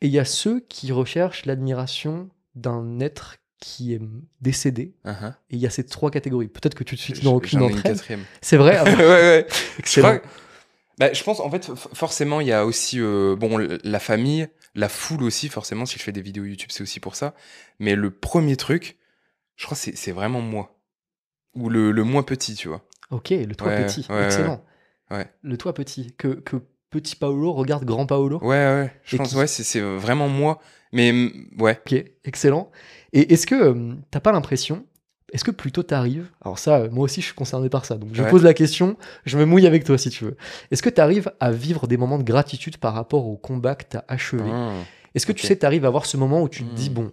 [0.00, 4.00] Et il y a ceux qui recherchent l'admiration d'un être qui est
[4.40, 4.94] décédé.
[5.04, 5.32] Uh-huh.
[5.50, 6.48] Et il y a ces trois catégories.
[6.48, 7.98] Peut-être que tu te situes dans aucune d'entre elles.
[8.40, 9.46] C'est vrai ah ouais, ouais.
[9.84, 10.20] Je, crois
[10.98, 14.88] bah, je pense, en fait, forcément, il y a aussi euh, bon, la famille, la
[14.88, 17.34] foule aussi, forcément, si je fais des vidéos YouTube, c'est aussi pour ça.
[17.78, 18.98] Mais le premier truc,
[19.56, 20.78] je crois, c'est c'est vraiment moi.
[21.54, 22.82] Ou le, le moins petit, tu vois.
[23.10, 24.06] Ok, le Ouais, petit.
[24.10, 24.64] ouais, Excellent.
[25.10, 25.26] ouais.
[25.42, 26.14] Le toit petit.
[26.16, 26.56] Que, que
[26.90, 28.38] petit Paolo regarde grand Paolo.
[28.38, 28.92] Ouais, ouais.
[29.04, 30.60] Je pense, qui- ouais, c'est c'est vraiment moi.
[30.92, 31.12] Mais
[31.58, 31.78] ouais.
[31.86, 32.70] Ok, excellent.
[33.12, 34.86] Et est-ce que euh, t'as pas l'impression,
[35.32, 38.10] est-ce que plutôt t'arrives, alors ça, euh, moi aussi je suis concerné par ça, donc
[38.12, 38.30] je Ouais.
[38.30, 40.36] pose la question, je me mouille avec toi si tu veux.
[40.70, 44.04] Est-ce que t'arrives à vivre des moments de gratitude par rapport au combat que t'as
[44.08, 44.50] achevé?
[44.52, 44.72] Ah.
[45.14, 46.94] Est-ce que tu sais, t'arrives à avoir ce moment où tu te dis, Hmm.
[46.94, 47.12] bon,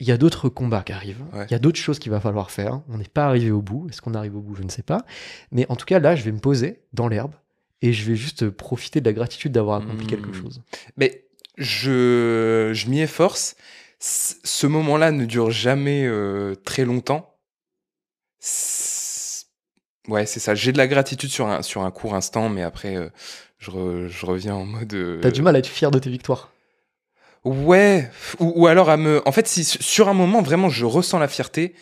[0.00, 1.46] il y a d'autres combats qui arrivent, il Ouais.
[1.50, 4.00] y a d'autres choses qu'il va falloir faire, on n'est pas arrivé au bout, est-ce
[4.00, 5.04] qu'on arrive au bout, je ne sais pas,
[5.52, 7.34] mais en tout cas là, je vais me poser dans l'herbe
[7.82, 10.10] et je vais juste profiter de la gratitude d'avoir accompli Hmm.
[10.10, 10.62] quelque chose.
[10.96, 11.24] Mais
[11.58, 13.56] je, je m'y efforce.
[14.00, 17.36] Ce moment-là ne dure jamais euh, très longtemps.
[20.08, 20.54] Ouais, c'est ça.
[20.54, 23.10] J'ai de la gratitude sur un, sur un court instant, mais après, euh,
[23.58, 24.94] je, re- je reviens en mode.
[24.94, 26.50] euh, T'as du mal à être fier de tes victoires.
[27.44, 28.10] Ouais.
[28.38, 29.22] Ou, ou alors à me.
[29.28, 31.74] En fait, si sur un moment, vraiment, je ressens la fierté,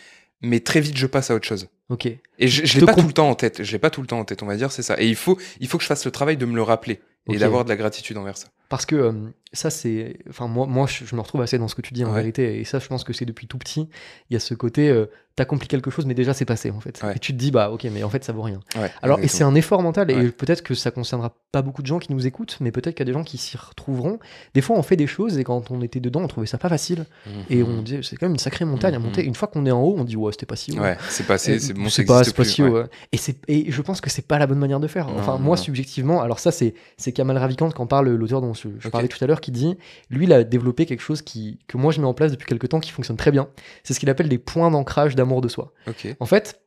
[0.42, 1.68] mais très vite, je passe à autre chose.
[1.88, 2.06] Ok.
[2.06, 3.62] Et je, je l'ai pas tout le temps en tête.
[3.62, 5.00] Je l'ai pas tout le temps en tête, on va dire, c'est ça.
[5.00, 7.36] Et il faut, il faut que je fasse le travail de me le rappeler et
[7.38, 8.48] d'avoir de la gratitude envers ça.
[8.68, 9.12] Parce que euh,
[9.52, 10.18] ça, c'est.
[10.28, 12.16] Enfin, moi, moi je, je me retrouve assez dans ce que tu dis en Ouais.
[12.20, 12.58] vérité.
[12.60, 13.88] Et ça, je pense que c'est depuis tout petit.
[14.30, 15.06] Il y a ce côté, euh,
[15.38, 17.00] t'accomplis quelque chose, mais déjà, c'est passé, en fait.
[17.02, 17.14] Ouais.
[17.16, 18.60] Et tu te dis, bah, ok, mais en fait, ça vaut rien.
[18.76, 20.10] Ouais, Alors, et c'est un effort mental.
[20.10, 20.30] Et Ouais.
[20.30, 23.08] peut-être que ça concernera pas beaucoup de gens qui nous écoutent, mais peut-être qu'il y
[23.08, 24.18] a des gens qui s'y retrouveront.
[24.54, 26.68] Des fois, on fait des choses et quand on était dedans, on trouvait ça pas
[26.68, 27.06] facile.
[27.48, 29.04] Et on dit, c'est quand même une sacrée montagne à Mhm.
[29.06, 29.24] monter.
[29.24, 30.82] Une fois qu'on est en haut, on dit, ouais, c'était pas si haut.
[30.82, 32.82] Ouais, c'est pas, c'est, bon, c'est pas, pas si haut.
[33.12, 35.08] Et, c'est, et je pense que c'est pas la bonne manière de faire.
[35.16, 35.62] Enfin, Non, moi, non.
[35.62, 39.22] subjectivement, alors ça, c'est, c'est Kamal Ravikant qui en parle, l'auteur dont je, parlais tout
[39.22, 39.76] à l'heure, qui dit
[40.10, 42.68] lui, il a développé quelque chose qui, que moi, je mets en place depuis quelques
[42.70, 43.48] temps qui fonctionne très bien.
[43.84, 45.72] C'est ce qu'il appelle des points d'ancrage d'amour de soi.
[46.20, 46.60] En fait,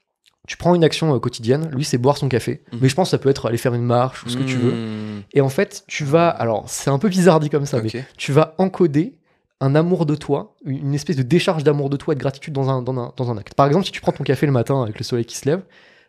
[0.47, 2.63] tu prends une action euh, quotidienne, lui, c'est boire son café.
[2.74, 2.80] Mhm.
[2.82, 4.58] Mais je pense que ça peut être aller faire une marche ou ce que tu
[4.58, 4.71] veux.
[4.74, 6.30] Mmh, Et en fait, tu vas.
[6.30, 9.17] Alors, c'est un peu bizarre dit comme ça, mais tu vas encoder
[9.60, 12.69] un amour de toi, une espèce de décharge d'amour de toi et de gratitude dans
[12.69, 13.54] un, dans, un, dans un acte.
[13.54, 15.62] Par exemple, si tu prends ton café le matin avec le soleil qui se lève,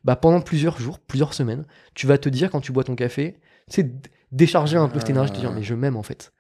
[0.04, 3.36] bah, pendant plusieurs jours, plusieurs semaines, tu vas te dire quand tu bois ton café,
[3.76, 3.92] d-
[4.32, 5.54] décharger un peu cette énergie, te dire Ah.
[5.54, 6.32] mais je m'aime en fait.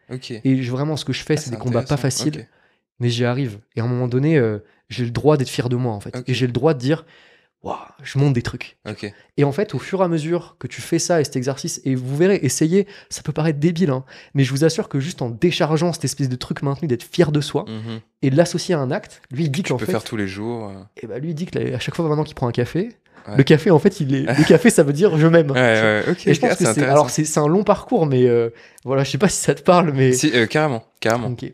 [0.44, 2.48] Et je- vraiment, ce que je fais, Ah, c'est des combats pas faciles.
[3.02, 3.58] Mais j'y arrive.
[3.76, 6.14] Et à un moment donné, euh, j'ai le droit d'être fier de moi en fait.
[6.26, 7.04] Et j'ai le droit de dire,
[7.62, 8.78] waouh, je monte des trucs.
[9.36, 11.80] Et en fait, au fur et à mesure que tu fais ça et cet exercice,
[11.84, 15.20] et vous verrez, essayez, ça peut paraître débile, hein, mais je vous assure que juste
[15.22, 18.00] en déchargeant cette espèce de truc maintenu d'être fier de soi Mhm.
[18.22, 20.16] et de l'associer à un acte, lui il dit Tu qu'en peux fait, faire tous
[20.16, 20.68] les jours.
[20.68, 20.82] euh.
[21.02, 22.88] et bah, lui il dit que là, à chaque fois maintenant qu'il prend un café,
[23.28, 23.36] Ouais.
[23.36, 25.52] le café en fait, il est, le café ça veut dire je m'aime.
[25.52, 26.26] Ouais, ouais, ok.
[26.26, 28.50] Et je pense que c'est, alors c'est, c'est un long parcours, mais euh,
[28.84, 31.28] voilà, je sais pas si ça te parle, mais Si, euh, carrément, carrément.
[31.28, 31.44] ok.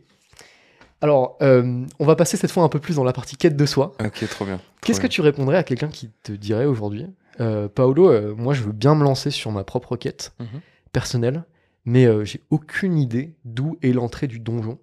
[1.00, 3.66] Alors, euh, on va passer cette fois un peu plus dans la partie quête de
[3.66, 3.94] soi.
[4.04, 4.60] Ok, trop bien.
[4.82, 7.06] Qu'est-ce que tu répondrais à quelqu'un qui te dirait aujourd'hui
[7.40, 10.60] euh, Paolo, euh, moi je veux bien me lancer sur ma propre quête Mhm.
[10.92, 11.44] personnelle,
[11.84, 14.78] mais j'ai aucune idée d'où est l'entrée du donjon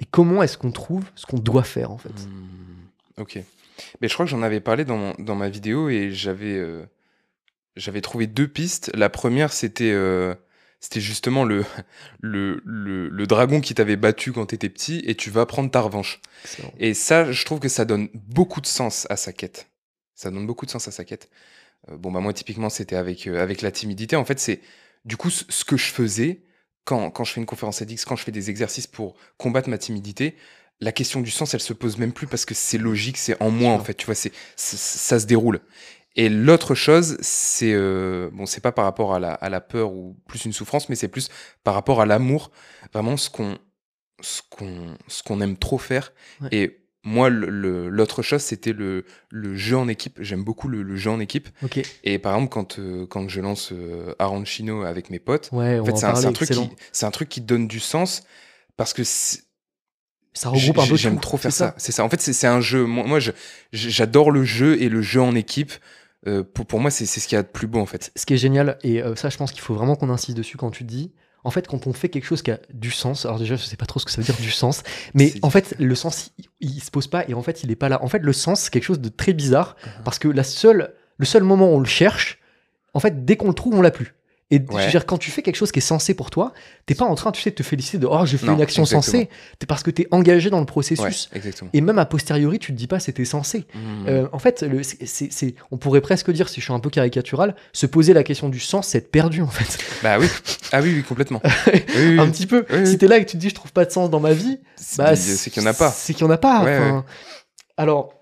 [0.00, 2.08] et comment est-ce qu'on trouve ce qu'on doit faire en fait.
[2.26, 3.38] Hmm, Ok.
[4.00, 6.60] Mais je crois que j'en avais parlé dans, mon- dans ma vidéo et j'avais
[7.76, 8.90] j'avais trouvé deux pistes.
[8.94, 9.92] La première, c'était
[10.82, 11.64] c'était justement le,
[12.20, 15.80] le, le, le dragon qui t'avait battu quand t'étais petit et tu vas prendre ta
[15.80, 16.20] revanche.
[16.44, 16.72] Excellent.
[16.78, 19.68] Et ça, je trouve que ça donne beaucoup de sens à sa quête.
[20.16, 21.30] Ça donne beaucoup de sens à sa quête.
[21.88, 24.16] Euh, bon, bah moi, typiquement, c'était avec, euh, avec la timidité.
[24.16, 24.60] En fait, c'est
[25.04, 26.42] du coup ce que je faisais
[26.84, 29.78] quand, quand je fais une conférence TEDx, quand je fais des exercices pour combattre ma
[29.78, 30.36] timidité.
[30.80, 33.50] La question du sens, elle se pose même plus parce que c'est logique, c'est en
[33.52, 33.94] moi, en fait.
[33.94, 35.60] Tu vois, c'est- ça se déroule.
[36.16, 39.92] Et l'autre chose, c'est euh, bon, c'est pas par rapport à la, à la peur
[39.92, 41.28] ou plus une souffrance, mais c'est plus
[41.64, 42.50] par rapport à l'amour.
[42.92, 43.58] Vraiment, ce qu'on,
[44.20, 46.12] ce qu'on, ce qu'on aime trop faire.
[46.42, 46.48] Ouais.
[46.52, 50.18] Et moi, l'autre chose, c'était le, le jeu en équipe.
[50.20, 51.48] J'aime beaucoup le, le jeu en équipe.
[51.62, 55.78] Ok, Et par exemple, quand, euh, quand je lance euh, Arancino avec mes potes, ouais,
[55.80, 58.22] en fait, c'est un, truc qui, c'est un truc qui donne du sens
[58.76, 61.74] parce que Ça regroupe un peu j'aime trop faire ça.
[61.76, 62.04] C'est ça.
[62.04, 62.84] En fait, c'est un jeu.
[62.84, 63.32] Moi, moi, je-
[63.72, 65.72] j'adore le jeu et le jeu en équipe.
[66.26, 68.12] Euh, pour, pour moi, c'est ce qu'il y a de plus beau en fait.
[68.16, 70.56] Ce qui est génial, et euh, ça je pense qu'il faut vraiment qu'on insiste dessus
[70.56, 71.12] quand tu dis,
[71.44, 73.76] en fait quand on fait quelque chose qui a du sens, alors déjà je sais
[73.76, 74.82] pas trop ce que ça veut dire du sens,
[75.14, 77.76] mais en fait le sens il, il se pose pas et en fait il est
[77.76, 78.02] pas là.
[78.04, 80.02] En fait le sens c'est quelque chose de très bizarre Uh-huh.
[80.04, 82.38] parce que la seule, le seul moment où on le cherche,
[82.94, 84.14] en fait dès qu'on le trouve on l'a plus.
[84.52, 84.90] Et je veux Ouais.
[84.90, 86.52] dire, quand tu fais quelque chose qui est censé pour toi,
[86.86, 88.60] t'es pas en train, tu sais, de te féliciter de oh j'ai fait Non, une
[88.60, 89.02] action exactement.
[89.02, 91.30] sensée, t'es parce que t'es engagé dans le Ouais, processus.
[91.72, 93.66] Et même a posteriori, tu te dis pas c'était censé.
[93.74, 93.78] Mmh.
[94.08, 96.80] Euh, en fait, le- c'est- c'est- c'est- on pourrait presque dire, si je suis un
[96.80, 99.78] peu caricatural, se poser la question du sens, c'est être perdu en fait.
[100.02, 100.26] Bah oui.
[100.70, 101.40] Ah oui, oui, complètement.
[101.72, 102.66] Oui, oui, un petit peu.
[102.84, 104.34] Si t'es là et que tu te dis je trouve pas de sens dans ma
[104.34, 105.90] vie, C'est bah, c'est qu'il y en a pas.
[105.90, 106.62] C'est qu'il y en a pas.
[106.64, 106.90] Ouais.
[107.76, 108.12] Alors,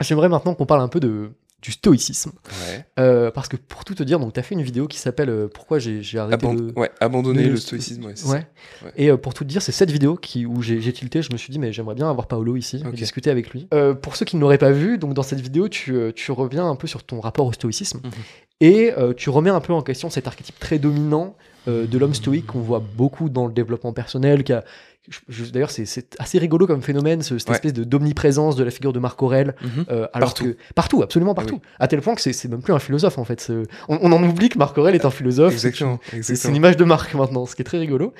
[0.00, 2.32] j'aimerais maintenant qu'on parle un peu de, du stoïcisme.
[2.68, 2.84] Ouais.
[2.98, 5.30] Euh, parce que pour tout te dire, donc tu as fait une vidéo qui s'appelle
[5.30, 6.72] euh, Pourquoi j'ai arrêté Aband- le.
[6.78, 8.04] ouais, abandonner le- le stoïcisme.
[8.04, 8.40] Ouais, ça.
[8.96, 11.22] Et euh, pour tout te dire, c'est cette vidéo qui, où j'ai tilté.
[11.22, 13.68] Je me suis dit, mais j'aimerais bien avoir Paolo ici et discuter avec lui.
[13.72, 16.68] Euh, pour ceux qui ne l'auraient pas vu, donc dans cette vidéo, tu, tu reviens
[16.68, 18.10] un peu sur ton rapport au stoïcisme Mhm.
[18.60, 21.36] et tu remets un peu en question cet archétype très dominant
[21.68, 24.42] de l'homme stoïque qu'on voit beaucoup dans le développement personnel.
[24.42, 24.64] qui a-
[25.52, 27.54] D'ailleurs, c'est- assez rigolo comme phénomène, ce- cette Ouais.
[27.56, 29.54] espèce d'omniprésence de la figure de Marc Aurèle.
[29.60, 29.84] Mhm.
[29.90, 30.44] euh, alors Partout.
[30.44, 31.60] que- partout, absolument Ah partout.
[31.80, 33.52] À tel point que c'est même plus un philosophe en fait.
[33.88, 35.52] On, on en oublie que Marc Aurèle est un philosophe.
[35.52, 35.98] Exactement.
[36.22, 38.14] C'est une image de marque maintenant, ce qui est très rigolo.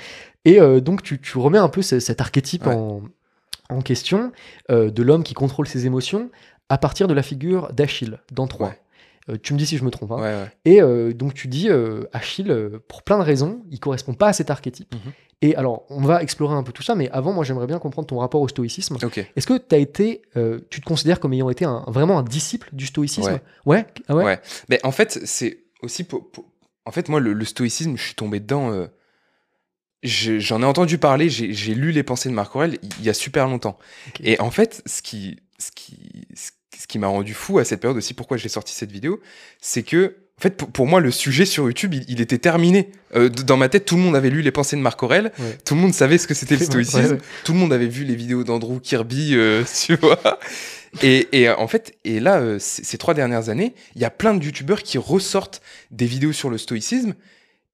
[0.45, 2.75] Et euh, donc tu, tu remets un peu ce- cet archétype Ouais.
[2.75, 3.03] en,
[3.71, 4.33] en question
[4.71, 6.31] euh, de l'homme qui contrôle ses émotions
[6.69, 8.69] à partir de la figure d'Achille dans Troie.
[8.71, 8.79] Ouais.
[9.33, 10.13] Euh, tu me dis si je me trompe.
[10.13, 10.17] hein.
[10.17, 10.53] Ouais, ouais.
[10.65, 12.55] Et euh, donc tu dis euh, Achille,
[12.89, 14.93] pour plein de raisons, il correspond pas à cet archétype.
[14.95, 15.13] Mhm.
[15.45, 18.07] Et alors, on va explorer un peu tout ça, mais avant, moi j'aimerais bien comprendre
[18.07, 18.97] ton rapport au stoïcisme.
[19.35, 20.23] Est-ce que tu as été,
[20.71, 23.33] tu te considères comme ayant été un, vraiment un disciple du stoïcisme?
[23.33, 23.43] Ouais.
[23.67, 24.41] Ouais, ah ouais?
[24.69, 26.45] Mais en fait, c'est aussi pour, pour-
[26.85, 28.87] En fait, moi, le, le stoïcisme, je suis tombé dedans.
[30.03, 33.15] je- J'en ai entendu parler, j'ai lu les pensées de Marc Aurèle il y a
[33.15, 33.79] super longtemps.
[34.23, 35.97] Et en fait, ce qui, ce qui,
[36.93, 39.21] qui m'a rendu fou à cette période aussi, pourquoi j'ai sorti cette vidéo,
[39.63, 42.91] c'est que, en fait, pour, pour moi, le sujet sur YouTube, il, il était terminé.
[43.17, 45.33] Euh, dans ma tête, tout le monde avait lu les pensées de Marc Ouais.
[45.65, 48.15] tout le monde savait ce que c'était le stoïcisme, tout le monde avait vu les
[48.15, 50.39] vidéos d'Andrew Kirby, euh, tu vois.
[51.03, 54.05] Et, et, euh, en fait, et là, euh, ces ces trois dernières années, il y
[54.05, 57.15] a plein de youtubeurs qui ressortent des vidéos sur le stoïcisme.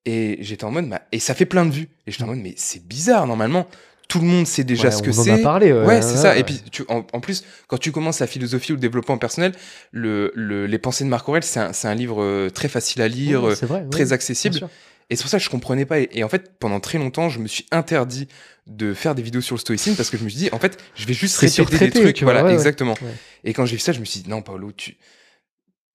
[0.06, 1.88] Et j'étais en mode, bah, et ça fait plein de vues.
[2.06, 3.66] Et j'étais en mode, mais c'est bizarre, normalement.
[4.08, 5.30] Tout le monde sait déjà Ouais, ce que on en c'est.
[5.32, 5.70] a parlé.
[5.70, 6.36] Ouais, c'est ça.
[6.38, 9.52] Et puis, tu, en, en plus, quand tu commences la philosophie ou le développement personnel,
[9.92, 13.02] le, le- les pensées de Marc Aurèle, c'est un, c'est un livre euh, très facile
[13.02, 14.60] à lire, euh, c'est vrai, très accessible.
[15.10, 16.00] Et c'est pour ça que je comprenais pas.
[16.00, 18.28] Et, et en fait, pendant très longtemps, je me suis interdit
[18.66, 20.78] de faire des vidéos sur le stoïcisme parce que je me suis dit, en fait,
[20.94, 22.22] je vais juste C'est répéter des trucs.
[22.22, 22.94] vois, Voilà, exactement.
[23.44, 24.96] Et quand j'ai vu ça, je me suis dit, non, Paolo, tu.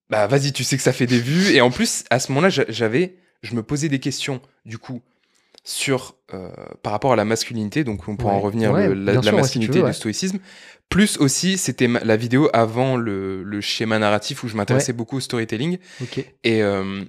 [0.09, 1.51] Bah, vas-y, tu sais que ça fait des vues.
[1.55, 3.15] Et en plus, à ce moment-là, j'a- j'avais.
[3.41, 5.01] Je me posais des questions, du coup,
[5.63, 6.49] sur euh,
[6.81, 9.21] par rapport à la masculinité, donc on pourra en revenir Ouais, le- la, bien la
[9.21, 9.89] sûr, ouais, si tu masculinité veux, et ouais.
[9.89, 10.39] le stoïcisme.
[10.89, 15.21] Plus aussi, c'était la vidéo avant le, le schéma narratif où je m'intéressais beaucoup au
[15.21, 15.77] storytelling.
[16.01, 16.17] Ok.
[16.43, 17.03] Et, euh,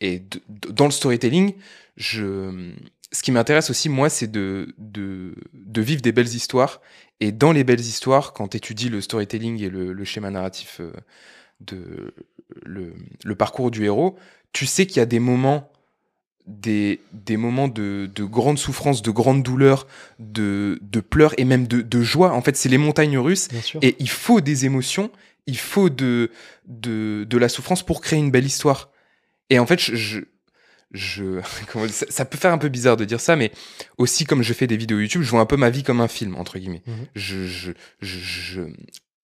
[0.00, 1.54] et de- de- dans le storytelling,
[1.96, 2.72] je,
[3.12, 6.80] ce qui m'intéresse aussi, moi, c'est de, de, de vivre des belles histoires.
[7.20, 10.78] Et dans les belles histoires, quand tu étudies le storytelling et le, le schéma narratif
[10.80, 10.92] euh,
[11.60, 12.14] de
[12.64, 12.94] le,
[13.24, 14.16] le parcours du héros,
[14.52, 15.70] tu sais qu'il y a des moments,
[16.48, 19.86] des, des moments de, de grande souffrance, de grande douleur,
[20.18, 22.32] de, de pleurs et même de, de joie.
[22.32, 23.48] En fait, c'est les montagnes russes.
[23.82, 25.10] Et il faut des émotions,
[25.46, 26.30] il faut de,
[26.66, 28.90] de, de la souffrance pour créer une belle histoire.
[29.50, 30.20] Et en fait, je,
[30.90, 31.40] je,
[31.90, 33.52] ça, ça peut faire un peu bizarre de dire ça, mais
[33.98, 36.08] aussi comme je fais des vidéos YouTube, je vois un peu ma vie comme un
[36.08, 36.82] film, entre guillemets.
[36.86, 37.06] Mhm.
[37.14, 38.62] Je, je, je, je,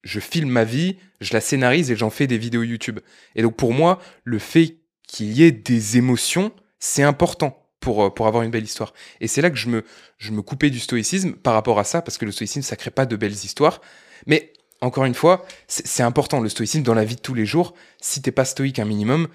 [0.03, 3.01] je filme ma vie, je la scénarise et j'en fais des vidéos YouTube.
[3.35, 4.77] Et donc pour moi, le fait
[5.09, 6.53] qu'il y ait des émotions,
[6.85, 8.93] c'est important pour, euh, pour avoir une belle histoire.
[9.23, 9.85] Et c'est là que je me,
[10.19, 12.91] je me coupais du stoïcisme par rapport à ça, parce que le stoïcisme, ça crée
[12.91, 13.81] pas de belles histoires.
[14.27, 17.73] Mais encore une fois, c'est important le stoïcisme dans la vie de tous les jours.
[18.03, 19.29] Si t'es pas stoïque un minimum,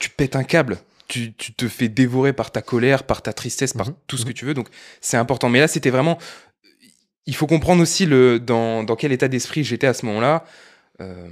[0.00, 0.78] tu pètes un câble.
[1.06, 4.22] Tu, tu te fais dévorer par ta colère, par ta tristesse, par Mhm, tout ce
[4.22, 4.28] mhm.
[4.28, 4.54] que tu veux.
[4.54, 4.68] Donc
[5.00, 5.48] c'est important.
[5.48, 6.18] Mais là, c'était vraiment.
[7.26, 10.44] Il faut comprendre aussi le, dans, dans quel état d'esprit j'étais à ce moment-là.
[11.00, 11.28] Euh,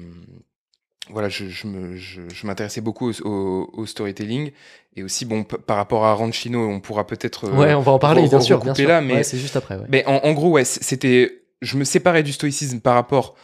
[1.11, 4.51] voilà, je, je me- je- je m'intéressais beaucoup au, au- au storytelling.
[4.97, 7.47] Et aussi, bon, par rapport à Ranchino, on pourra peut-être.
[7.49, 8.61] euh, ouais, on va en parler, bien sûr.
[8.61, 8.88] Bien sûr.
[8.88, 9.77] là, mais- Ouais, c'est juste après.
[9.77, 9.87] Ouais.
[9.88, 11.43] mais en, en gros, ouais, c'était.
[11.62, 13.35] Je me séparais du stoïcisme par rapport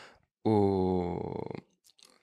[0.45, 1.19] au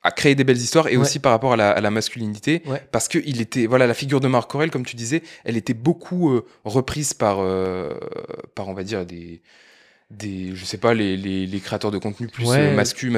[0.03, 0.97] à créer des belles histoires et Ouais.
[1.01, 2.81] aussi par rapport à la, à la masculinité Ouais.
[2.91, 5.73] parce que il était voilà la figure de Marc Aurèle comme tu disais elle était
[5.73, 7.93] beaucoup euh, reprise par euh,
[8.55, 9.41] par on va dire des
[10.09, 12.57] des je sais pas les, les, les créateurs de contenu plus Ouais.
[12.59, 12.75] euh,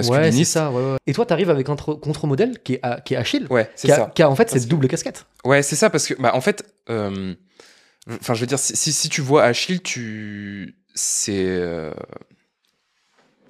[0.09, 0.71] Ouais, ça.
[0.71, 0.97] ouais.
[1.05, 3.91] Et toi, t'arrives avec un contre-modèle qui est, à- qui est Achille, ouais c'est qui
[3.91, 5.25] a, ça qui a en fait Parce cette double casquette.
[5.45, 7.35] Ouais, c'est ça, parce que, bah, en fait, euh,
[8.09, 10.75] enfin, je veux dire, si, si, si tu vois Achille, tu.
[10.95, 11.45] C'est.
[11.45, 11.91] euh,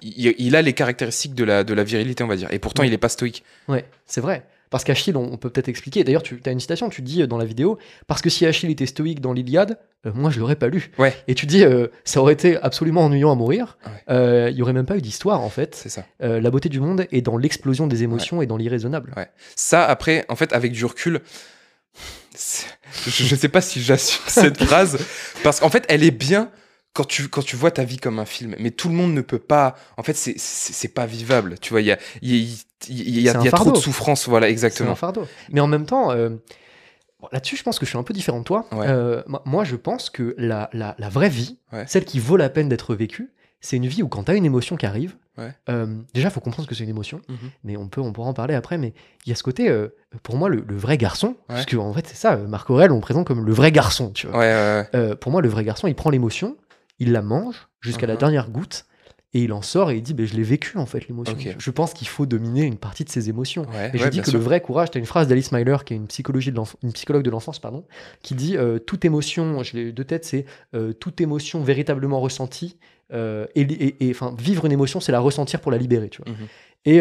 [0.02, 2.48] il, il a les caractéristiques de la, de la virilité, on va dire.
[2.52, 3.44] Et pourtant, il est pas stoïque.
[3.68, 4.46] Ouais, c'est vrai.
[4.70, 6.04] Parce qu'Achille, on, on peut peut-être expliquer.
[6.04, 8.70] D'ailleurs, tu as une citation, tu dis euh, dans la vidéo, parce que si Achille
[8.70, 10.92] était stoïque dans l'Iliade, euh, moi je l'aurais pas lu.
[10.98, 11.14] Ouais.
[11.26, 13.78] Et tu dis, euh, ça aurait été absolument ennuyant à mourir.
[14.08, 14.52] Ouais.
[14.52, 15.74] Il y aurait même pas eu d'histoire en fait.
[15.74, 16.04] C'est ça.
[16.20, 19.12] La beauté du monde est dans l'explosion des émotions et dans l'irraisonnable.
[19.16, 19.28] Ouais.
[19.56, 21.20] Ça, après, en fait, avec du recul,
[22.34, 24.98] je, je sais pas si j'assume cette phrase,
[25.42, 26.50] parce qu'en fait, elle est bien
[26.92, 28.54] quand tu, quand tu vois ta vie comme un film.
[28.58, 29.76] Mais tout le monde ne peut pas.
[29.96, 31.56] En fait, c'est- c'est c'est pas vivable.
[31.60, 32.56] Tu vois, il y a, y
[32.88, 34.28] y a- C'est trop de souffrance.
[34.28, 34.92] Voilà, C'est exactement.
[34.92, 35.26] un fardeau.
[35.50, 36.30] Mais en même temps, euh,
[37.20, 38.66] bon, là-dessus, je pense que je suis un peu différent de toi.
[38.72, 38.86] Ouais.
[38.88, 41.84] Euh, moi- je pense que la, la, la vraie vie, Ouais.
[41.86, 44.44] celle qui vaut la peine d'être vécue, c'est une vie où quand tu as une
[44.46, 45.52] émotion qui arrive, Ouais.
[45.68, 47.36] euh, déjà, il faut comprendre ce que c'est une émotion, Mhm.
[47.64, 48.78] mais on, peut, on pourra en parler après.
[48.78, 48.94] Mais
[49.26, 49.88] il y a ce côté, euh,
[50.22, 51.34] pour moi, le, le vrai garçon, Ouais.
[51.48, 54.10] parce que en fait, c'est ça, Marc Aurèle, on le présente comme le vrai garçon,
[54.10, 54.38] tu vois.
[54.40, 54.88] Ouais.
[54.94, 56.56] Euh, pour moi, le vrai garçon, il prend l'émotion,
[57.00, 58.18] il la mange jusqu'à la Mhm.
[58.20, 58.86] dernière goutte,
[59.32, 61.36] et il en sort et il dit, ben, je l'ai vécu en fait, l'émotion.
[61.58, 63.62] Je pense qu'il faut dominer une partie de ses émotions.
[63.72, 64.38] Ouais, Et je ouais, dis que sûr.
[64.38, 66.92] le vrai courage, tu as une phrase d'Alice Myler, qui est une, psychologie de une
[66.92, 67.84] psychologue de l'enfance, pardon,
[68.22, 72.78] qui dit euh, toute émotion, je l'ai de tête, c'est euh, toute émotion véritablement ressentie.
[73.12, 76.08] euh, et, et- et, enfin, vivre une émotion, c'est la ressentir pour la libérer.
[76.10, 76.32] Tu vois.
[76.32, 76.46] Mhm.
[76.84, 76.98] Et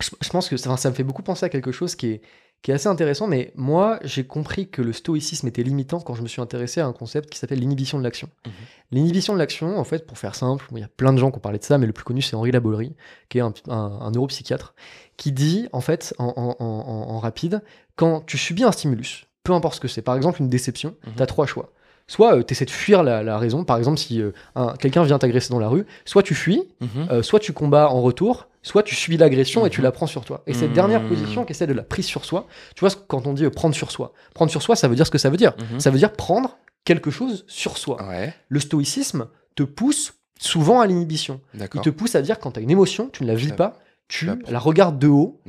[0.00, 2.20] je, je pense que ça, ça me fait beaucoup penser à quelque chose qui est,
[2.62, 6.22] qui est assez intéressant, mais moi, j'ai compris que le stoïcisme était limitant quand je
[6.22, 8.28] me suis intéressé à un concept qui s'appelle l'inhibition de l'action.
[8.46, 8.52] Mhm.
[8.92, 11.38] L'inhibition de l'action, en fait, pour faire simple, il y a plein de gens qui
[11.38, 12.94] ont parlé de ça, mais le plus connu, c'est Henri Labolerie,
[13.30, 14.74] qui est un, un- un neuropsychiatre,
[15.16, 17.62] qui dit, en fait, en, en- en- en- en rapide,
[17.96, 21.12] quand tu subis un stimulus, peu importe ce que c'est, par exemple une déception, Mhm.
[21.16, 21.72] tu as trois choix.
[22.10, 25.16] Soit tu essaies de fuir la, la raison, par exemple, si euh, un- quelqu'un vient
[25.20, 26.88] t'agresser dans la rue, soit tu fuis, Mhm.
[27.10, 29.84] euh, soit tu combats en retour, soit tu subis l'agression et tu Mhm.
[29.84, 30.42] la prends sur toi.
[30.48, 30.74] Et cette Mhm.
[30.74, 33.50] dernière position qui essaie de la prise sur soi, tu vois, quand on dit euh,
[33.50, 35.54] prendre sur soi, prendre sur soi, ça veut dire ce que ça veut dire.
[35.72, 35.78] Mhm.
[35.78, 38.02] Ça veut dire prendre quelque chose sur soi.
[38.08, 41.40] Ouais, Le stoïcisme te pousse souvent à l'inhibition.
[41.54, 43.78] Il te pousse à dire quand tu as une émotion, tu ne la vis pas,
[44.10, 45.40] tu la regardes de haut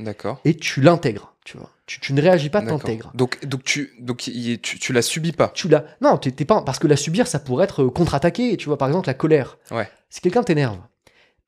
[0.44, 1.34] et tu l'intègres.
[1.44, 3.10] Tu vois, tu, tu ne réagis pas, t'intègres.
[3.14, 5.48] Donc, donc, tu, donc tu, tu la subis pas.
[5.48, 8.56] Tu la, non, t'es pas, parce que la subir, ça pourrait être euh, contre-attaqué.
[8.56, 9.58] Tu vois, par exemple, la colère.
[9.72, 9.88] Ouais.
[10.08, 10.78] Si quelqu'un t'énerve,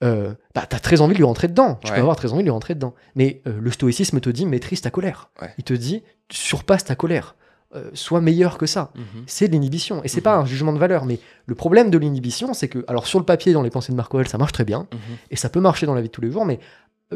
[0.03, 1.79] euh, bah, t'as très envie de lui rentrer dedans.
[1.81, 1.95] Tu Ouais.
[1.97, 2.93] peux avoir très envie de lui rentrer dedans.
[3.15, 5.31] Mais euh, le stoïcisme te dit maîtrise ta colère.
[5.41, 5.55] Ouais.
[5.59, 7.37] Il te dit surpasse ta colère.
[7.77, 8.91] Euh, sois meilleur que ça.
[8.97, 9.25] Mhm.
[9.29, 10.03] C'est l'inhibition.
[10.03, 10.25] Et c'est Mhm.
[10.25, 11.05] pas un jugement de valeur.
[11.05, 13.97] Mais le problème de l'inhibition, c'est que, alors sur le papier, dans les pensées de
[13.97, 14.89] Marc Aurèle, ça marche très bien.
[14.93, 14.99] Mhm.
[15.31, 16.45] Et ça peut marcher dans la vie de tous les jours.
[16.45, 16.59] Mais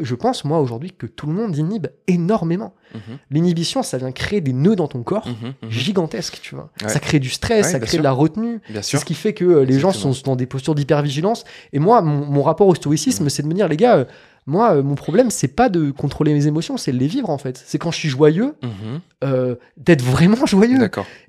[0.01, 2.73] je pense, moi, aujourd'hui, que tout le monde inhibe énormément.
[2.95, 3.01] Mhm.
[3.31, 5.53] L'inhibition, ça vient créer des nœuds dans ton corps Mhm.
[5.63, 5.69] Mhm.
[5.69, 6.69] gigantesques, tu vois.
[6.81, 6.89] Ouais.
[6.89, 7.99] Ça crée du stress, Ouais, ça crée sûr.
[7.99, 8.59] de la retenue.
[8.81, 11.43] C'est ce qui fait que euh, les gens sont dans des postures d'hypervigilance.
[11.73, 14.05] Et moi, mon, mon rapport au stoïcisme, c'est de me dire, les gars, euh,
[14.49, 17.37] Moi, euh, mon problème, c'est pas de contrôler mes émotions, c'est de les vivre en
[17.37, 17.61] fait.
[17.65, 18.99] C'est quand je suis joyeux, Mhm.
[19.23, 20.79] euh, d'être vraiment joyeux.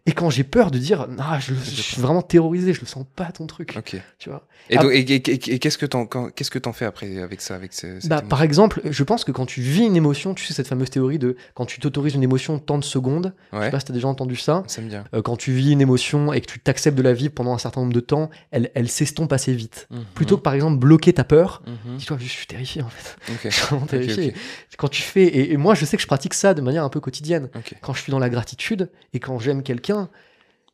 [0.07, 3.05] Et quand j'ai peur de dire, non, je, je suis vraiment terrorisé, je le sens
[3.17, 3.75] pas ton truc.
[3.77, 3.97] Ok.
[4.19, 4.47] Tu vois.
[4.71, 4.83] Et, Ah.
[4.83, 7.55] donc- et- et- et- et qu'est-ce que t'en qu'est-ce que t'en fais après avec ça,
[7.55, 10.55] avec ce, Bah, par exemple, je pense que quand tu vis une émotion, tu sais
[10.55, 13.71] cette fameuse théorie de quand tu t'autorises une émotion tant de secondes, je sais Ouais.
[13.71, 14.97] pas si t'as déjà entendu ça, Ça me dit.
[15.15, 17.59] euh, quand tu vis une émotion et que tu t'acceptes de la vivre pendant un
[17.59, 19.87] certain nombre de temps, elle, elle s'estompe assez vite.
[19.91, 20.05] Mhm.
[20.15, 21.97] Plutôt que par exemple bloquer ta peur, Mhm.
[21.99, 23.10] dis-toi, je suis terrifié en fait.
[23.31, 23.39] Ok.
[23.45, 24.29] Je suis vraiment Ok, terrifié.
[24.29, 24.77] ok.
[24.79, 26.89] Quand tu fais, et, et moi je sais que je pratique ça de manière un
[26.89, 27.49] peu quotidienne.
[27.81, 30.09] Quand je suis dans la gratitude et quand j'aime quelqu'un,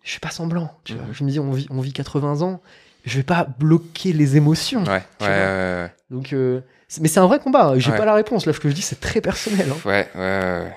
[0.03, 0.71] je fais pas semblant.
[0.85, 1.05] Tu vois.
[1.07, 1.13] Mhm.
[1.15, 2.61] Je me dis, on vit, on vit 80 ans,
[3.05, 4.85] je vais pas bloquer les émotions.
[4.85, 5.03] Ouais.
[5.21, 5.27] Ouais.
[5.29, 5.93] Ouais.
[6.11, 6.61] Donc, euh,
[7.01, 7.69] mais c'est un vrai combat.
[7.71, 7.79] hein.
[7.79, 8.47] J'ai pas la réponse.
[8.47, 9.67] Là, ce que je dis, c'est très personnel.
[9.71, 9.77] hein.
[9.89, 10.73] Ouais, ouais.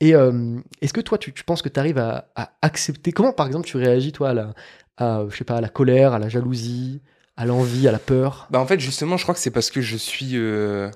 [0.00, 3.32] Et euh, est-ce que toi, tu, tu penses que tu arrives à, à accepter Comment,
[3.32, 4.54] par exemple, tu réagis, toi, à la,
[4.96, 7.00] à, je sais pas, à la colère, à la jalousie,
[7.36, 9.80] à l'envie, à la peur Bah en fait justement je crois que c'est parce que
[9.80, 10.90] je suis euh,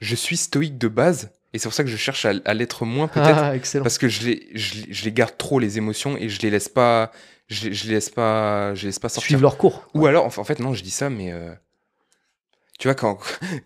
[0.00, 2.84] je suis stoïque de base et c'est pour ça que je cherche à, à l'être
[2.84, 3.82] moins peut-être Ah, excellent.
[3.84, 6.50] parce que je les, je, les- je les garde trop les émotions et je les
[6.50, 7.10] laisse pas
[7.48, 9.28] je, les- je les laisse pas je les laisse pas sortir.
[9.28, 9.88] Suivre leur cours.
[9.94, 11.52] Ou alors en, fait non je dis ça mais euh,
[12.78, 13.18] tu vois quand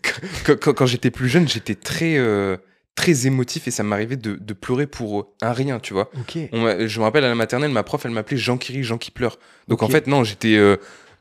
[0.46, 2.56] quand, quand- quand j'étais plus jeune j'étais très euh,
[2.94, 6.10] très émotif et ça m'arrivait de, de pleurer pour un rien tu vois.
[6.20, 6.38] Ok.
[6.52, 8.84] On m'a- je me rappelle à la maternelle ma prof elle m'appelait Jean qui rit
[8.84, 9.38] Jean qui pleure.
[9.68, 10.76] Donc en fait non j'étais euh,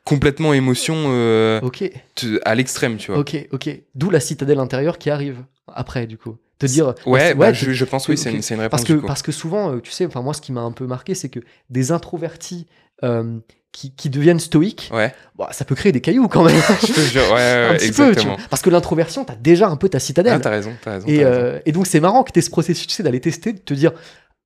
[0.06, 1.84] complètement émotion euh, Ok.
[2.16, 3.20] te- à l'extrême tu vois.
[3.20, 3.48] Ok.
[3.52, 3.70] Ok.
[3.96, 5.38] D'où la citadelle intérieure qui arrive
[5.74, 6.38] après, du coup.
[6.60, 6.94] Te dire.
[7.06, 8.70] Ouais, bah, ouais, je, je pense oui, c'est une, réponse.
[8.70, 10.86] Parce que, parce que souvent, euh, tu sais, enfin moi, ce qui m'a un peu
[10.86, 11.40] marqué, c'est que
[11.72, 12.68] des introvertis
[13.04, 13.40] euh,
[13.72, 16.62] qui, qui deviennent stoïques, Ouais, bah, ça peut créer des cailloux quand même.
[16.82, 18.38] je te jure, ouais, un petit exactement.
[18.52, 20.34] Parce que l'introversion, t'as déjà un peu ta citadelle.
[20.36, 21.08] Ah, t'as raison, t'as raison.
[21.08, 21.32] et, raison.
[21.32, 23.74] euh, et donc, c'est marrant que tu ce processus, tu sais, d'aller tester, de te
[23.74, 23.94] dire.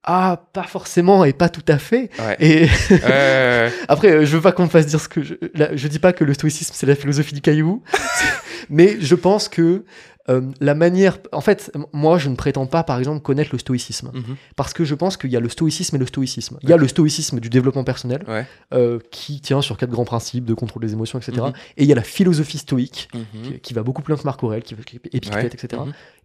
[0.07, 2.11] Ah, pas forcément et pas tout à fait.
[2.19, 2.35] Ouais.
[2.39, 5.33] Et ouais, après, euh, je veux pas qu'on me fasse dire ce que je.
[5.55, 7.81] là, je dis pas que le stoïcisme c'est la philosophie du caillou,
[8.69, 9.83] mais je pense que
[10.29, 11.19] euh, la manière.
[11.31, 14.11] En fait, moi, je ne prétends pas, par exemple, connaître le stoïcisme.
[14.13, 14.35] Mhm.
[14.55, 16.57] Parce que je pense qu'il y a le stoïcisme et le stoïcisme.
[16.63, 18.45] Il y a le stoïcisme du développement personnel, Ouais.
[18.73, 21.33] euh, qui tient sur quatre grands principes de contrôle des émotions, etc.
[21.37, 21.53] Mhm.
[21.77, 23.23] Et il y a la philosophie stoïque, Mhm.
[23.43, 25.45] qui, qui va beaucoup plus loin que Marc Aurèle, qui va Épictète, Ouais.
[25.45, 25.81] etc.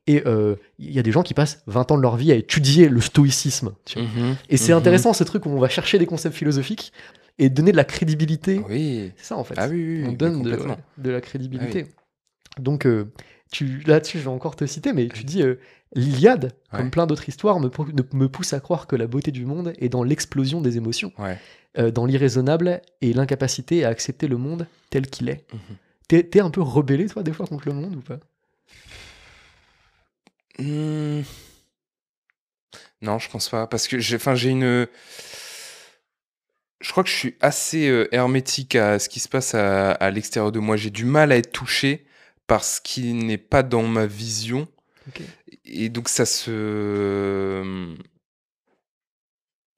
[0.07, 2.35] Et euh, il y a des gens qui passent 20 ans de leur vie à
[2.35, 3.73] étudier le stoïcisme.
[3.85, 4.09] tu vois.
[4.49, 6.93] Et c'est intéressant, ce truc où on va chercher des concepts philosophiques
[7.39, 8.63] et donner de la crédibilité.
[8.69, 9.13] Oui.
[9.19, 9.55] C'est ça, en fait.
[9.59, 10.75] Ah oui, oui, on donne de, complètement.
[10.75, 11.87] ouais, de la crédibilité.
[12.59, 13.07] Donc euh,
[13.51, 15.57] tu, là-dessus, je vais encore te citer, mais tu dis euh,
[15.95, 17.69] l'Iliade, comme plein d'autres histoires, me,
[18.29, 21.39] pousse à croire que la beauté du monde est dans l'explosion des émotions, Ouais.
[21.79, 25.45] euh, dans l'irraisonnable et l'incapacité à accepter le monde tel qu'il est.
[25.53, 25.77] Mhm.
[26.09, 28.19] T'es, t'es un peu rebellé, toi, des fois, contre le monde ou pas?
[30.59, 31.23] Hmm.
[33.03, 33.67] Non, je pense pas.
[33.67, 34.87] Parce que j'ai j'ai une.
[36.81, 40.11] Je crois que je suis assez euh, hermétique à ce qui se passe à, à
[40.11, 40.77] l'extérieur de moi.
[40.77, 42.05] J'ai du mal à être touché
[42.51, 44.67] par ce qui n'est pas dans ma vision.
[45.65, 47.95] Et donc ça se.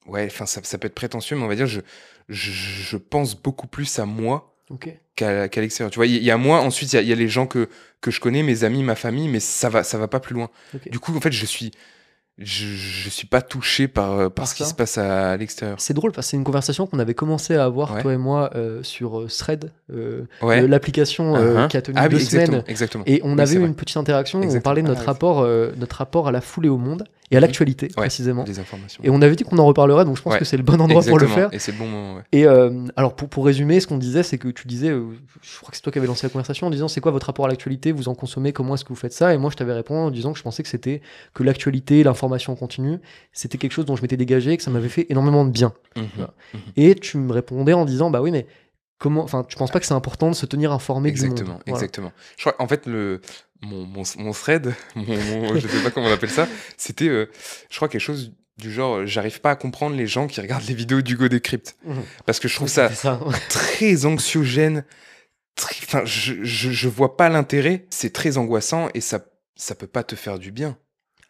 [0.07, 1.81] Ouais, enfin ça, ça peut être prétentieux, mais on va dire je,
[2.29, 4.57] je, je pense beaucoup plus à moi
[5.15, 5.91] qu'à qu'à l'extérieur.
[5.91, 7.69] Tu vois, il y, a moi, ensuite il y y a les gens que,
[8.01, 10.49] que je connais, mes amis, ma famille, mais ça va, ça va pas plus loin.
[10.87, 11.69] Du coup, en fait, je suis,
[12.39, 15.79] je, je suis pas touché par, euh, par ce qui se passe à, l'extérieur.
[15.79, 18.01] C'est drôle parce que c'est une conversation qu'on avait commencé à avoir, Ouais.
[18.01, 20.67] toi et moi, euh, sur euh, Thread, euh, Ouais.
[20.67, 21.67] l'application euh, Uh-huh.
[21.67, 22.63] qui a tenu ah deux oui, exactement, semaines.
[22.67, 23.03] exactement.
[23.05, 25.47] Et on Oui, avait eu une petite interaction où on parlait de Ah, notre, rapport,
[25.77, 28.43] notre rapport à la foule et au monde, et à l'actualité précisément.
[28.43, 29.03] Des informations.
[29.03, 30.39] Et on avait dit qu'on en reparlerait, donc je pense Ouais.
[30.39, 31.53] que c'est le bon endroit pour le faire.
[31.53, 32.15] Et c'est le bon moment.
[32.15, 32.21] Ouais.
[32.31, 35.03] Et euh, alors pour, pour résumer, ce qu'on disait, c'est que tu disais, euh,
[35.41, 37.25] je crois que c'est toi qui avais lancé la conversation en disant c'est quoi votre
[37.25, 39.33] rapport à l'actualité, vous en consommez, comment est-ce que vous faites ça?
[39.33, 41.01] Et moi je t'avais répondu en disant que je pensais que c'était
[41.33, 42.99] que l'actualité, l'information continue,
[43.31, 45.73] c'était quelque chose dont je m'étais dégagé et que ça m'avait fait énormément de bien.
[45.95, 46.05] Mhm.
[46.15, 46.33] Voilà.
[46.75, 48.45] Et tu me répondais en disant bah oui mais
[48.99, 51.77] comment, enfin tu penses pas que c'est important de se tenir informé du Exactement, Voilà.
[51.77, 52.11] exactement.
[52.37, 53.19] Je crois, en fait, le,
[53.63, 56.47] mon, mon, mon thread, mon, mon- je sais pas comment on appelle ça,
[56.77, 57.29] c'était, euh,
[57.69, 60.67] je crois, quelque chose du genre, euh, j'arrive pas à comprendre les gens qui regardent
[60.67, 61.75] les vidéos d'Hugo Décrypte.
[61.85, 62.03] Mhm.
[62.25, 62.91] Parce que je trouve ça
[63.49, 64.83] très anxiogène.
[65.55, 67.85] très- Enfin, je, je, je vois pas l'intérêt.
[67.89, 70.77] C'est très angoissant et ça, ça peut pas te faire du bien.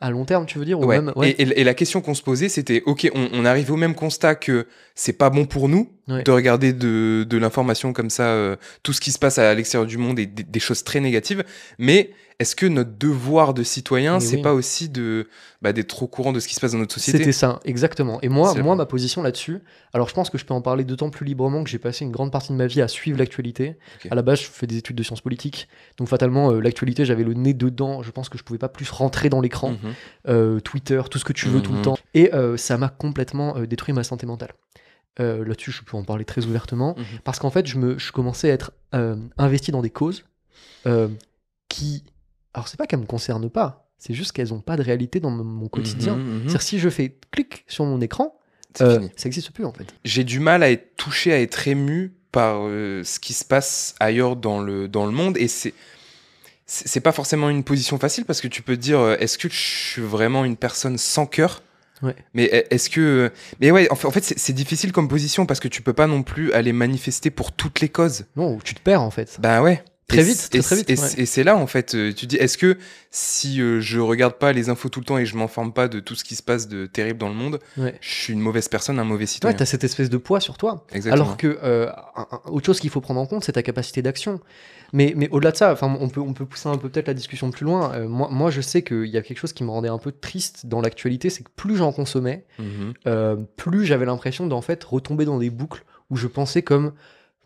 [0.02, 0.98] à long terme, tu veux dire ou Ouais.
[1.00, 1.30] même, ouais.
[1.32, 3.96] Et, et- et la question qu'on se posait, c'était ok, on, on arrive au même
[3.96, 6.24] constat que c'est pas bon pour nous Ouais.
[6.24, 9.88] de regarder de, de l'information comme ça, euh, tout ce qui se passe à l'extérieur
[9.88, 11.46] du monde et des, des choses très négatives.
[11.80, 14.41] Mais est-ce que notre devoir de citoyen, c'est oui.
[14.41, 15.28] pas aussi de
[15.62, 17.19] bah, d'être au courant de ce qui se passe dans notre société?
[17.19, 18.19] C'était ça, exactement.
[18.22, 19.60] Et moi, moi ma position là-dessus,
[19.93, 22.12] alors je pense que je peux en parler d'autant plus librement que j'ai passé une
[22.12, 23.78] grande partie de ma vie à suivre l'actualité.
[24.10, 25.67] À la base, je fais des études de sciences politiques,
[25.98, 28.02] donc fatalement, euh, l'actualité, j'avais le nez dedans.
[28.04, 29.71] Je pense que je pouvais pas plus rentrer dans l'écran.
[29.71, 29.77] Mhm.
[30.27, 31.84] Euh, Twitter, tout ce que tu veux tout le Mhm.
[31.84, 31.98] temps.
[32.13, 34.54] Et euh, ça m'a complètement détruit ma santé mentale.
[35.19, 37.19] Là-dessus, je peux en parler très ouvertement, Mhm.
[37.23, 38.71] parce qu'en fait, je, me, je commençais à être
[39.38, 40.25] investi dans des causes
[41.69, 42.04] qui
[42.54, 45.31] alors c'est pas qu'elles me concernent pas, c'est juste qu'elles ont pas de réalité dans
[45.31, 46.15] mon- quotidien.
[46.15, 46.39] Mhm, mhm.
[46.43, 48.35] C'est-à-dire si je fais clic sur mon écran,
[48.75, 49.12] C'est euh, fini.
[49.15, 49.87] ça existe plus en fait.
[50.04, 53.95] J'ai du mal à être touché, à être ému par euh, ce qui se passe
[53.99, 55.37] ailleurs dans le, dans le monde.
[55.37, 55.73] Et c'est.
[56.65, 59.49] C'est pas forcément une position facile parce que tu peux te dire euh, est-ce que
[59.49, 61.62] je suis vraiment une personne sans cœur?
[62.01, 62.15] Ouais.
[62.33, 63.31] Mais est-ce que.
[63.60, 66.54] Mais ouais, en fait, c'est difficile comme position parce que tu peux pas non plus
[66.54, 68.25] aller manifester pour toutes les causes.
[68.37, 69.37] Non, tu te perds en fait.
[69.41, 69.83] Bah ouais.
[70.08, 71.25] Très Et vite, très, très vite, Et, ouais.
[71.25, 72.77] c'est là, en fait, euh, tu dis, est-ce que
[73.10, 76.01] si euh, je regarde pas les infos tout le temps et je m'informe pas de
[76.01, 77.95] tout ce qui se passe de terrible dans le monde, Ouais.
[78.01, 79.56] je suis une mauvaise personne, un mauvais Ouais, citoyen.
[79.56, 80.85] t'as cette espèce de poids sur toi.
[80.91, 81.23] Exactement.
[81.25, 81.89] Alors que euh,
[82.45, 84.41] autre chose qu'il faut prendre en compte, c'est ta capacité d'action.
[84.91, 87.13] Mais, mais au-delà de ça, enfin, on peut, on peut pousser un peu peut-être la
[87.15, 87.93] discussion plus loin.
[87.93, 90.12] Euh, moi, moi, je sais qu'il y a quelque chose qui me rendait un peu
[90.12, 92.93] triste dans l'actualité, c'est que plus j'en consommais, Mhm.
[93.08, 96.91] euh, plus j'avais l'impression d'en fait retomber dans des boucles où je pensais comme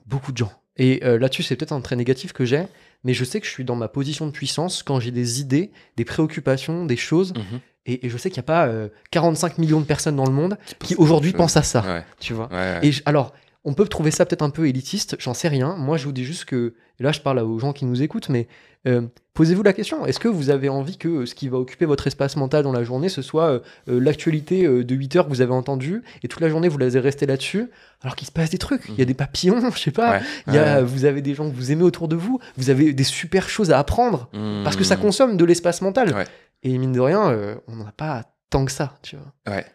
[0.07, 0.51] beaucoup de gens.
[0.78, 2.63] Et euh, là-dessus, c'est peut-être un trait négatif que j'ai,
[3.03, 5.71] mais je sais que je suis dans ma position de puissance quand j'ai des idées,
[5.95, 7.59] des préoccupations, des choses, Mhm.
[7.86, 10.32] et, et je sais qu'il n'y a pas euh, 45 millions de personnes dans le
[10.34, 12.47] monde qui aujourd'hui pensent à ça, Ouais, tu vois.
[12.49, 12.80] ouais, ouais.
[12.84, 13.34] Et je- alors,
[13.70, 15.76] on peut trouver ça peut-être un peu élitiste, j'en sais rien.
[15.76, 18.30] Moi, je vous dis juste que, et là, je parle aux gens qui nous écoutent,
[18.30, 18.47] mais
[18.88, 19.01] euh,
[19.34, 22.07] posez-vous la question est-ce que vous avez envie que euh, ce qui va occuper votre
[22.07, 25.41] espace mental dans la journée, ce soit euh, l'actualité euh, de 8 heures que vous
[25.41, 27.70] avez entendue, et toute la journée, vous allez rester là-dessus,
[28.01, 29.07] alors qu'il se passe des trucs Il y a Mhm.
[29.07, 30.84] des papillons, je sais pas, Ouais, il y a, ouais.
[30.84, 33.72] vous avez des gens que vous aimez autour de vous, vous avez des super choses
[33.72, 34.30] à apprendre,
[34.63, 35.01] parce que ça Mhm.
[35.01, 36.13] consomme de l'espace mental.
[36.15, 36.26] Ouais.
[36.63, 37.36] Et mine de rien,
[37.68, 39.53] on n'en a pas tant que ça, tu vois.
[39.55, 39.65] Ouais.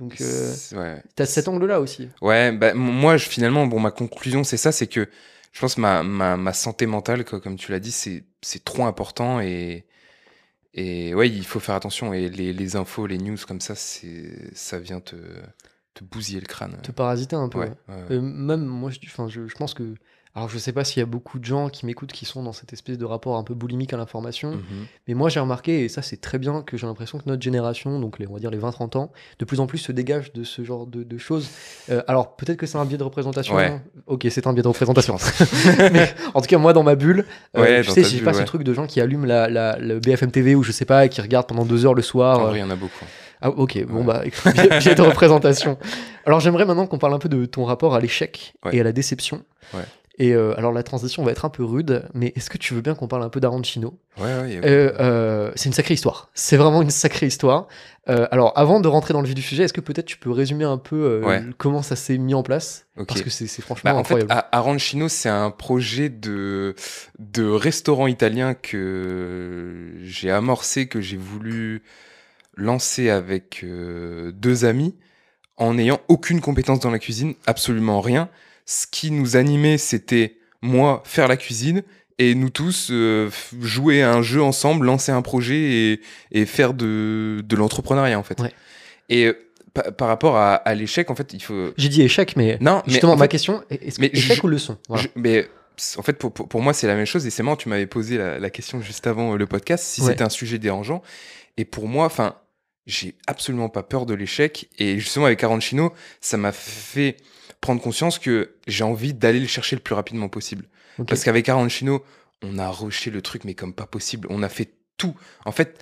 [0.00, 1.02] Donc, euh, ouais.
[1.14, 2.08] t'as cet angle-là aussi.
[2.22, 5.08] Ouais, bah, moi, je, finalement, bon, ma conclusion, c'est ça, c'est que
[5.52, 8.84] je pense que ma, ma, ma santé mentale, co- comme tu l'as dit, c'est trop
[8.86, 9.84] important et,
[10.74, 12.14] et ouais, il faut faire attention.
[12.14, 15.16] Et les, les infos, les news comme ça, ça vient te,
[15.94, 16.76] te bousiller le crâne.
[16.82, 17.58] Te parasiter un peu.
[17.60, 17.94] Ouais, ouais.
[17.94, 18.04] ouais.
[18.12, 18.98] Euh, même moi, je,
[19.28, 19.94] je, je pense que.
[20.36, 22.52] Alors, je sais pas s'il y a beaucoup de gens qui m'écoutent qui sont dans
[22.52, 24.86] cette espèce de rapport un peu boulimique à l'information, Mhm.
[25.08, 27.98] mais moi j'ai remarqué, et ça c'est très bien, que j'ai l'impression que notre génération,
[27.98, 29.10] donc les, on va dire les 20-30 ans,
[29.40, 31.48] de plus en plus se dégage de ce genre de, de choses.
[31.90, 33.56] Euh, alors, peut-être que c'est un biais de représentation.
[33.56, 33.66] Ouais.
[33.66, 33.82] hein.
[34.06, 35.16] Ok, c'est un biais de représentation.
[35.92, 37.24] mais en tout cas, moi dans ma bulle,
[37.56, 38.44] euh, Ouais, dans sais, j'ai pas ce ouais.
[38.44, 41.08] truc de gens qui allument la, la- le BFM TV ou je sais pas, et
[41.08, 42.38] qui regardent pendant deux heures le soir.
[42.38, 43.04] En euh, vrai, il y en a beaucoup.
[43.40, 44.22] ah, ok, bon, bah,
[44.78, 45.76] biais, de représentation.
[46.24, 48.92] Alors, j'aimerais maintenant qu'on parle un peu de ton rapport à l'échec et à la
[48.92, 49.42] déception.
[49.74, 49.80] Ouais.
[50.20, 52.82] Et euh, alors, la transition va être un peu rude, mais est-ce que tu veux
[52.82, 54.60] bien qu'on parle un peu d'Arancino Ouais, ouais.
[54.62, 56.28] Euh, euh, C'est une sacrée histoire.
[56.34, 57.68] C'est vraiment une sacrée histoire.
[58.06, 60.64] Alors, avant de rentrer dans le vif du sujet, est-ce que peut-être tu peux résumer
[60.64, 61.22] un peu
[61.56, 62.86] comment ça s'est mis en place?
[63.08, 64.48] Parce que c'est franchement Bah, en fait, incroyable.
[64.52, 66.74] Arancino, c'est un projet de,
[67.18, 71.82] de restaurant italien que j'ai amorcé, que j'ai voulu
[72.56, 74.96] lancer avec deux amis,
[75.56, 78.28] en n'ayant aucune compétence dans la cuisine, absolument rien.
[78.66, 81.82] Ce qui nous animait, c'était moi faire la cuisine
[82.18, 83.30] et nous tous euh,
[83.60, 85.56] jouer à un jeu ensemble, lancer un projet
[85.92, 86.00] et,
[86.32, 88.38] et faire de, de l'entrepreneuriat en fait.
[88.40, 88.52] Ouais.
[89.08, 89.32] Et euh,
[89.74, 91.70] pa- par rapport à, à l'échec, en fait, il faut.
[91.76, 94.36] J'ai dit échec, mais Non, mais justement, en ma fait, question, est-ce que mais échec
[94.36, 94.76] je- ou leçon?
[94.88, 95.02] Voilà.
[95.04, 95.48] je- mais
[95.96, 97.26] en fait, pour, pour, pour moi, c'est la même chose.
[97.26, 100.02] Et c'est marrant, tu m'avais posé la, la question juste avant euh, le podcast, si
[100.02, 100.08] Ouais.
[100.10, 101.02] c'était un sujet dérangeant.
[101.56, 102.36] Et pour moi, enfin,
[102.86, 104.68] j'ai absolument pas peur de l'échec.
[104.78, 107.16] Et justement, avec Arancino, ça m'a fait
[107.60, 110.64] prendre conscience que j'ai envie d'aller le chercher le plus rapidement possible.
[111.06, 112.04] Parce qu'avec Arancino,
[112.42, 114.26] on a rushé le truc, mais comme pas possible.
[114.30, 115.14] On a fait tout.
[115.46, 115.78] En fait,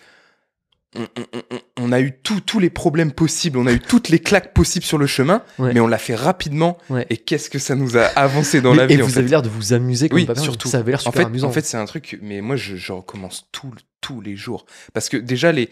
[0.96, 3.58] on, on- on- on a eu tout- tous les problèmes possibles.
[3.58, 5.72] On a eu toutes les claques possibles sur le chemin, Ouais.
[5.74, 6.78] mais on l'a fait rapidement.
[6.88, 7.06] Ouais.
[7.10, 9.18] Et qu'est-ce que ça nous a avancé dans Mais- la vie et en vous fait.
[9.20, 10.68] avez l'air de vous amuser comme Oui, pas surtout.
[10.68, 11.48] Ça avait l'air En super fait, amusant.
[11.48, 13.70] en fait, c'est un truc, mais moi, je, je recommence tout,
[14.00, 14.64] tous les jours.
[14.94, 15.68] Parce que déjà, les,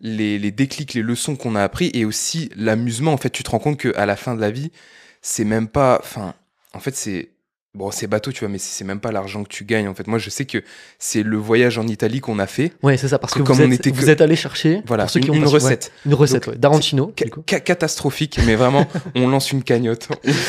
[0.00, 3.50] les, les déclics, les leçons qu'on a appris, et aussi l'amusement, en fait, tu te
[3.50, 4.70] rends compte qu'à la fin de la vie,
[5.22, 5.98] c'est même pas.
[6.02, 6.34] Enfin,
[6.74, 7.30] en fait, c'est.
[7.72, 9.86] Bon, c'est bateau, tu vois, mais c'est même pas l'argent que tu gagnes.
[9.86, 10.58] En fait, moi, je sais que
[10.98, 12.72] c'est le voyage en Italie qu'on a fait.
[12.82, 14.82] Ouais, c'est ça, parce que, que vous, comme on êtes, était vous êtes allé chercher
[14.86, 15.92] Voilà, pour ceux qui une, ont une ouais, recette.
[16.04, 17.30] une recette, Donc, ouais.
[17.48, 20.08] Ca- catastrophique, mais vraiment, on lance une cagnotte.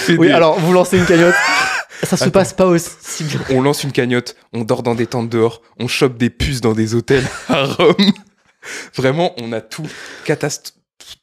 [0.10, 1.36] Oui, des- alors vous lancez une cagnotte.
[2.04, 2.32] ça se Attends.
[2.32, 3.40] passe pas aussi bien.
[3.52, 6.74] on lance une cagnotte, on dort dans des tentes dehors, on chope des puces dans
[6.74, 7.94] des hôtels à Rome.
[8.96, 9.86] Vraiment, on a tout
[10.26, 10.74] catast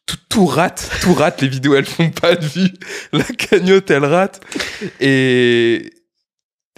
[0.07, 1.41] tout, tout rate, tout rate.
[1.43, 2.71] Les vidéos, elles font pas de vue.
[3.13, 4.41] La cagnotte, elle rate.
[5.01, 5.91] Et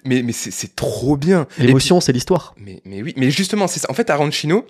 [0.04, 1.46] mais mais c'est trop bien.
[1.58, 2.54] L'émotion, c'est l'histoire.
[2.56, 3.90] mais mais oui, mais justement, c'est ça.
[3.90, 4.66] En fait, Arancino,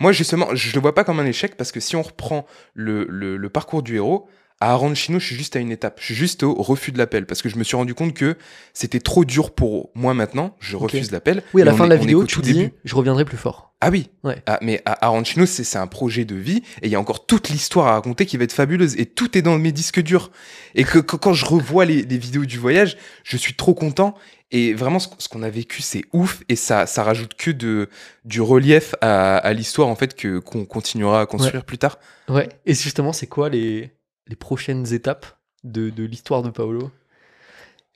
[0.00, 3.06] moi justement, je le vois pas comme un échec parce que si on reprend le,
[3.08, 4.28] le, le parcours du héros.
[4.58, 5.98] À Arancino, je suis juste à une étape.
[6.00, 8.36] Je suis juste au refus de l'appel parce que je me suis rendu compte que
[8.72, 10.56] c'était trop dur pour moi maintenant.
[10.60, 11.42] Je refuse l'appel.
[11.52, 12.72] Oui, à la fin de la vidéo, tu tout dis début.
[12.84, 13.74] je reviendrai plus fort.
[13.82, 14.08] Ah oui.
[14.24, 14.42] Ouais.
[14.46, 17.50] Ah, mais à Arancino, c'est un projet de vie et il y a encore toute
[17.50, 20.30] l'histoire à raconter qui va être fabuleuse et tout est dans mes disques durs.
[20.74, 24.14] Et que, quand je revois les, les vidéos du voyage, je suis trop content
[24.50, 26.42] Et vraiment, ce, qu'on a vécu, c'est ouf.
[26.48, 27.90] Et ça, ça rajoute que de,
[28.24, 31.98] du relief à, à l'histoire, en fait, que, qu'on continuera à construire plus tard.
[32.30, 32.48] Ouais.
[32.64, 33.90] Et justement, c'est quoi les,
[34.28, 35.26] les prochaines étapes
[35.64, 36.90] de, de l'histoire de Paolo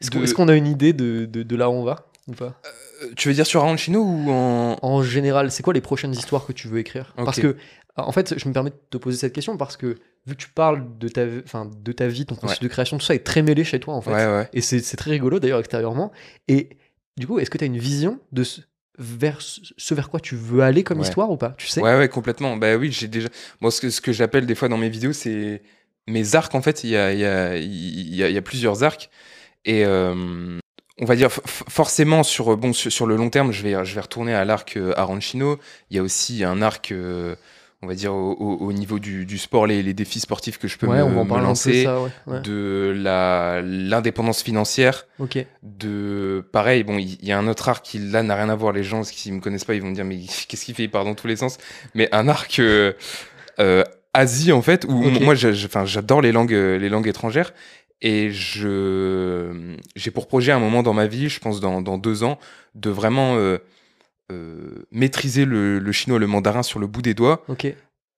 [0.01, 2.61] Est-ce qu'on, a une idée de, de, là où on va ou pas?
[3.03, 4.79] Euh, Tu veux dire sur Arancino ou en.
[4.83, 7.15] En général, c'est quoi les prochaines histoires que tu veux écrire?
[7.17, 7.57] Parce que,
[7.97, 10.49] en fait, je me permets de te poser cette question parce que vu que tu
[10.49, 13.43] parles de ta, enfin, de ta vie, ton processus de création, tout ça est très
[13.43, 14.13] mêlé chez toi, en fait.
[14.13, 14.49] Ouais, ouais.
[14.53, 16.13] Et c'est très rigolo d'ailleurs extérieurement.
[16.49, 16.79] Et
[17.17, 18.61] du coup, est-ce que tu as une vision de ce
[18.99, 21.55] vers, ce vers quoi tu veux aller comme histoire ou pas?
[21.57, 21.81] Tu sais?
[21.81, 22.57] Ouais, ouais, complètement.
[22.57, 23.29] Bah oui, j'ai déjà.
[23.61, 25.63] Moi, ce que, ce que j'appelle des fois dans mes vidéos, c'est
[26.11, 26.55] mes arcs.
[26.55, 28.83] En fait, il y a, il y, a, il y, a, il y a plusieurs
[28.83, 29.09] arcs.
[29.65, 30.59] Et euh,
[30.99, 34.01] on va dire forcément sur, bon, sur, sur le long terme, je vais, je vais
[34.01, 35.59] retourner à l'arc euh, Arancino.
[35.91, 37.35] Il y a aussi un arc, euh,
[37.83, 40.69] on va dire, au, au- au niveau du, du sport, les, les défis sportifs que
[40.69, 41.85] je peux Ouais, me, on va me lancer.
[41.85, 42.11] ça, ouais.
[42.27, 42.41] ouais.
[42.41, 45.07] De la- l'indépendance financière.
[45.63, 48.73] De pareil bon il y a un autre arc qui là n'a rien à voir
[48.73, 50.85] les gens qui me connaissent pas ils vont me dire mais qu'est-ce qu'il fait?
[50.85, 51.59] Il part dans tous les sens
[51.95, 52.93] mais un arc euh,
[54.13, 54.91] Asie en fait où
[55.21, 57.53] moi j'adore les langues euh, les langues étrangères
[58.03, 62.25] et je j'ai pour projet un moment dans ma vie je pense dans, dans deux
[62.25, 62.39] ans
[62.75, 63.59] de vraiment euh,
[64.33, 67.45] euh, maîtriser le, le chinois le mandarin sur le bout des doigts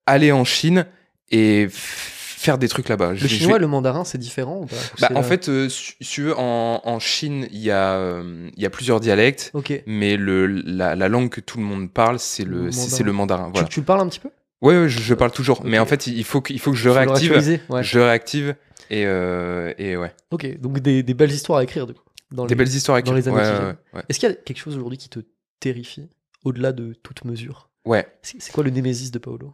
[0.05, 0.85] aller en Chine
[1.31, 4.75] et faire des trucs là-bas Le chinois vais- le mandarin, c'est différent ou pas?
[4.99, 8.65] Bah, en fait, euh, si veux, en, en Chine, il y, a, euh, il y
[8.65, 9.51] a plusieurs dialectes,
[9.87, 13.03] mais le, la, la langue que tout le monde parle, c'est le, Le mandarin.
[13.05, 13.49] le mandarin.
[13.53, 13.67] Voilà.
[13.69, 14.29] Tu, tu le parles un petit peu?
[14.63, 16.77] Ouais, ouais, je, je parle toujours, mais en fait, il faut que, il faut que
[16.77, 17.59] je réactive.
[17.69, 17.83] ouais.
[17.83, 18.55] Je réactive,
[18.89, 20.11] et, euh, et ouais.
[20.31, 22.01] Ok, donc des, des belles histoires à écrire du coup.
[22.31, 24.01] Dans Des les- belles histoires avec dans les années ouais.
[24.09, 25.19] Est-ce qu'il y a quelque chose aujourd'hui qui te
[25.59, 26.09] terrifie
[26.43, 27.69] au-delà de toute mesure?
[27.85, 28.07] Ouais.
[28.23, 29.53] C'est quoi le némésis de Paolo?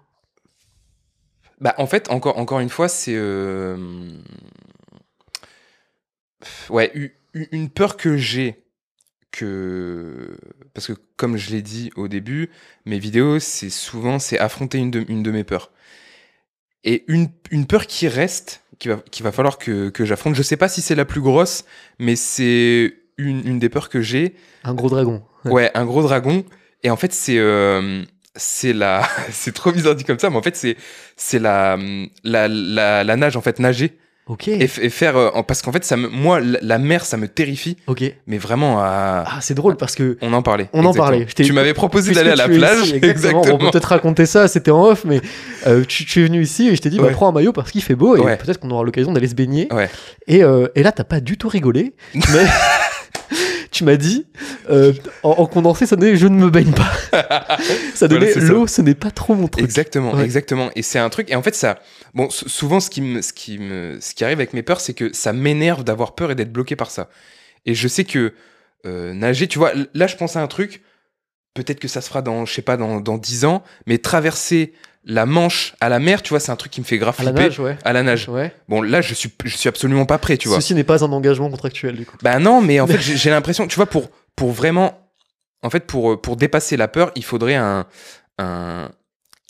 [1.59, 3.15] Bah, en fait, encore, encore une fois, c'est.
[3.15, 3.75] euh,
[6.69, 8.63] Ouais, une peur que j'ai.
[9.31, 10.37] Que...
[10.73, 12.49] Parce que, comme je l'ai dit au début,
[12.85, 15.71] mes vidéos, c'est souvent c'est affronter une de, une de mes peurs.
[16.83, 20.41] Et une, une peur qui reste, qu'il va, qu'il va falloir que, que j'affronte, je
[20.41, 21.65] sais pas si c'est la plus grosse,
[21.99, 24.35] mais c'est une, une des peurs que j'ai.
[24.63, 25.23] Un gros dragon.
[25.45, 25.51] Ouais.
[25.51, 26.43] Ouais, un gros dragon.
[26.83, 28.03] Et en fait, c'est euh,
[28.35, 30.77] c'est la c'est trop bizarre dit comme ça, mais en fait c'est
[31.15, 31.77] c'est la,
[32.23, 33.97] la la la nage en fait nager
[34.29, 34.47] Ok.
[34.47, 37.17] et, f- et faire euh, parce qu'en fait ça me moi la, la mer ça
[37.17, 38.03] me terrifie, Ok.
[38.27, 40.69] mais vraiment à Ah, c'est drôle parce que on en parlait.
[40.71, 41.03] On en exactement.
[41.03, 41.25] parlait.
[41.27, 43.41] Je t'ai- Tu m'avais proposé Puisque d'aller à la tu es plage, ici, exactement.
[43.51, 45.19] On peut peut-être raconter ça, c'était en off, mais
[45.67, 47.11] euh, tu, tu es venu ici et je t'ai dit, bah, Ouais.
[47.11, 48.37] prends un maillot parce qu'il fait beau et Ouais.
[48.37, 49.67] peut-être qu'on aura l'occasion d'aller se baigner.
[49.73, 49.89] Ouais.
[50.27, 51.93] Et, euh, et là, t'as pas du tout rigolé.
[52.13, 52.21] M'as-
[53.79, 54.25] Tu m'as dit,
[54.69, 54.91] euh,
[55.23, 56.91] en, en condensé, ça donnait je ne me baigne pas.
[57.95, 59.63] ça donnait l'eau, ce n'est pas trop mon truc.
[59.63, 60.25] Exactement, Ouais.
[60.25, 60.69] exactement.
[60.75, 61.31] Et c'est un truc.
[61.31, 61.79] Et en fait, ça.
[62.13, 64.93] Bon, souvent, ce qui, me, ce, qui me, ce qui arrive avec mes peurs, c'est
[64.93, 67.07] que ça m'énerve d'avoir peur et d'être bloqué par ça.
[67.65, 68.33] Et je sais que
[68.85, 70.81] euh, nager, tu vois, là, je pense à un truc.
[71.53, 73.63] Peut-être que ça se fera dans, je sais pas, dans, dans 10 ans.
[73.87, 74.73] Mais traverser
[75.03, 77.23] la Manche à la mer, tu vois, c'est un truc qui me fait grave À
[77.23, 77.77] la nage, ouais.
[77.83, 78.27] À la nage.
[78.29, 78.53] Ouais.
[78.67, 80.57] Bon, là, je suis, je suis absolument pas prêt, tu vois.
[80.59, 82.17] Ceci n'est pas un engagement contractuel, du coup.
[82.21, 84.99] Bah non, mais en fait, j'ai j'ai l'impression, tu vois, pour, pour vraiment.
[85.61, 87.85] En fait, pour, pour dépasser la peur, il faudrait un,
[88.37, 88.89] un,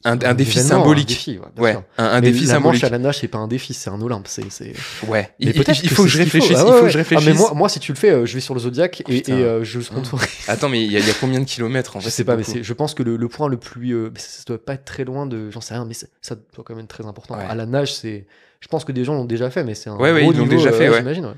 [0.06, 1.10] un, un défi événement, symbolique.
[1.12, 2.82] Un défi, ouais, un, un Mais défi la symbolique.
[2.82, 4.28] manche à la nage, c'est pas un défi, c'est un Olympe.
[4.30, 4.74] C'est, c'est...
[5.08, 6.56] Ouais, Mais il, faut que je réfléchisse.
[6.58, 7.28] Ah il ouais, faut que je Ah, réfléchisse.
[7.28, 9.32] mais moi, moi, si tu le fais, euh, je vais sur le Zodiac et, et,
[9.34, 10.30] euh, je sponsorise.
[10.47, 12.24] Attends, mais il y, a- il y a combien de kilomètres en Je fait sais
[12.24, 13.91] pas, mais c'est, je pense que le, le point le plus.
[13.93, 15.50] euh, ça, doit pas être très loin de.
[15.52, 17.36] J'en sais rien, mais ça doit quand même être très important.
[17.36, 18.26] À la nage, c'est.
[18.62, 19.97] Je pense que des gens l'ont déjà fait, mais c'est un.
[19.97, 20.97] Ouais, ouais, ils l'ont déjà fait, euh, ouais.
[21.00, 21.34] J'imagine.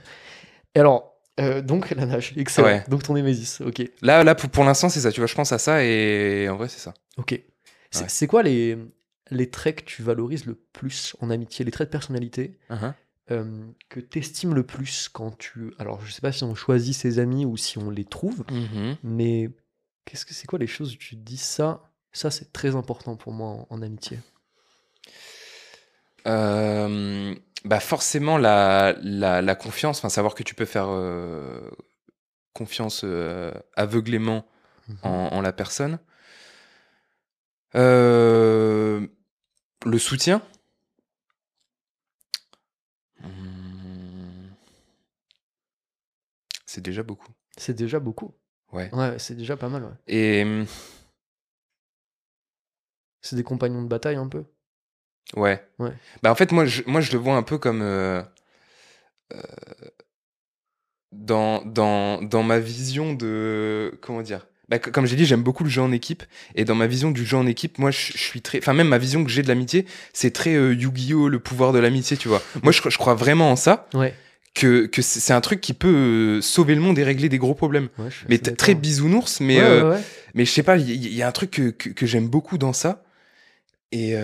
[0.76, 2.68] Et alors, euh, donc la nage, excellent.
[2.68, 2.84] Ouais.
[2.90, 3.82] Donc ton Némésis, ok.
[4.02, 5.12] Là, là pour, pour l'instant, c'est ça.
[5.12, 6.94] Tu vois, je pense à ça et en vrai, c'est ça.
[7.18, 7.40] Ok.
[7.92, 8.28] C'est, Ouais.
[8.28, 8.78] quoi les,
[9.30, 12.94] les traits que tu valorises le plus en amitié, les traits de personnalité Uh-huh.
[13.32, 15.74] euh, que t'estimes le plus quand tu.
[15.78, 18.98] Alors, je sais pas si on choisit ses amis ou si on les trouve, Mhm.
[19.04, 19.50] mais
[20.06, 23.16] qu'est-ce que c'est quoi les choses où tu te dis ça Ça, c'est très important
[23.16, 24.20] pour moi en, en amitié?
[26.28, 27.34] Euh,
[27.66, 31.70] bah forcément la, la, la confiance, enfin savoir que tu peux faire euh,
[32.54, 33.04] confiance
[33.76, 34.46] aveuglément
[35.04, 36.00] en, en la personne.
[37.76, 39.08] Euh,
[39.86, 40.42] le soutien.
[43.22, 44.50] Hmm.
[46.66, 47.32] C'est déjà beaucoup.
[47.58, 48.34] C'est déjà beaucoup.
[48.72, 48.94] Ouais.
[48.94, 49.84] Ouais, c'est déjà pas mal.
[49.84, 49.92] ouais.
[50.08, 50.66] Et hum,
[53.22, 54.44] C'est des compagnons de bataille un peu?
[55.36, 55.66] ouais.
[55.80, 55.94] Ouais.
[56.24, 58.22] Bah en fait moi je, moi je le vois un peu comme euh,
[59.34, 59.42] euh,
[61.12, 64.48] dans, dans, dans ma vision de comment dire?
[64.72, 66.24] Bah, comme j'ai dit, j'aime beaucoup le jeu en équipe.
[66.56, 68.58] Et dans ma vision du jeu en équipe, moi, je, je suis très.
[68.60, 71.28] Enfin, même ma vision que j'ai de l'amitié, c'est très euh, Yu-Gi-Oh!
[71.28, 72.42] le pouvoir de l'amitié, tu vois.
[72.64, 73.88] Moi, je, je crois vraiment en ça.
[73.94, 74.14] Ouais.
[74.56, 75.88] que, que c'est un truc qui peut
[76.38, 77.90] euh, sauver le monde et régler des gros problèmes.
[78.00, 80.00] Ouais, Mais très bisounours, mais, Ouais, euh,
[80.36, 82.74] mais je sais pas, il y, a un truc que, que, que j'aime beaucoup dans
[82.74, 83.04] ça.
[83.92, 84.16] Et.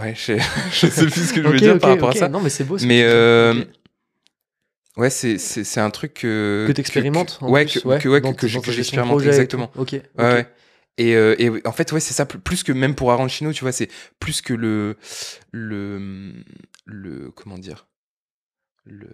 [0.00, 0.38] Ouais, je sais,
[0.72, 2.28] je sais plus ce que je veux Ok, dire par rapport à ça.
[2.28, 2.76] Non, mais c'est beau.
[2.78, 3.08] ce Mais, tu dis.
[3.08, 3.68] euh, Ok.
[4.96, 6.64] Ouais, c'est- c'est c'est un truc que.
[6.68, 9.70] que t'expérimentes en Ouais, plus, que, que, ouais, que, de j'expérimente, exactement.
[9.76, 9.92] Ok.
[9.92, 10.22] Ouais, ok.
[10.22, 10.46] ouais.
[10.98, 12.24] Et, euh, et en fait, ouais, c'est ça.
[12.26, 13.88] pl- Plus que même pour Arancino, tu vois, c'est
[14.20, 14.96] plus que le,
[15.50, 16.32] le,
[16.84, 17.86] le, comment dire,
[18.84, 19.08] le.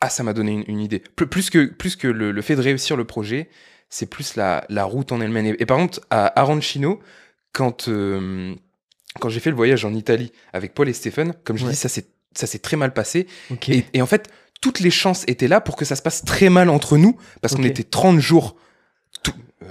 [0.00, 0.98] Ah, ça m'a donné une, une idée.
[0.98, 3.48] Plus, plus que, plus que le, le fait de réussir le projet,
[3.90, 5.46] c'est plus la, la route en elle-même.
[5.46, 7.00] Et, et par contre, à Arancino,
[7.52, 8.52] quand, euh,
[9.20, 11.70] quand j'ai fait le voyage en Italie avec Paul et Stephen, comme je Ouais.
[11.70, 13.26] dis, ça s'est, ça s'est très mal passé.
[13.68, 14.28] Et, et en fait,
[14.60, 17.54] toutes les chances étaient là pour que ça se passe très mal entre nous, parce
[17.54, 18.56] qu'on était 30 jours,
[19.22, 19.32] tout-
[19.62, 19.66] euh,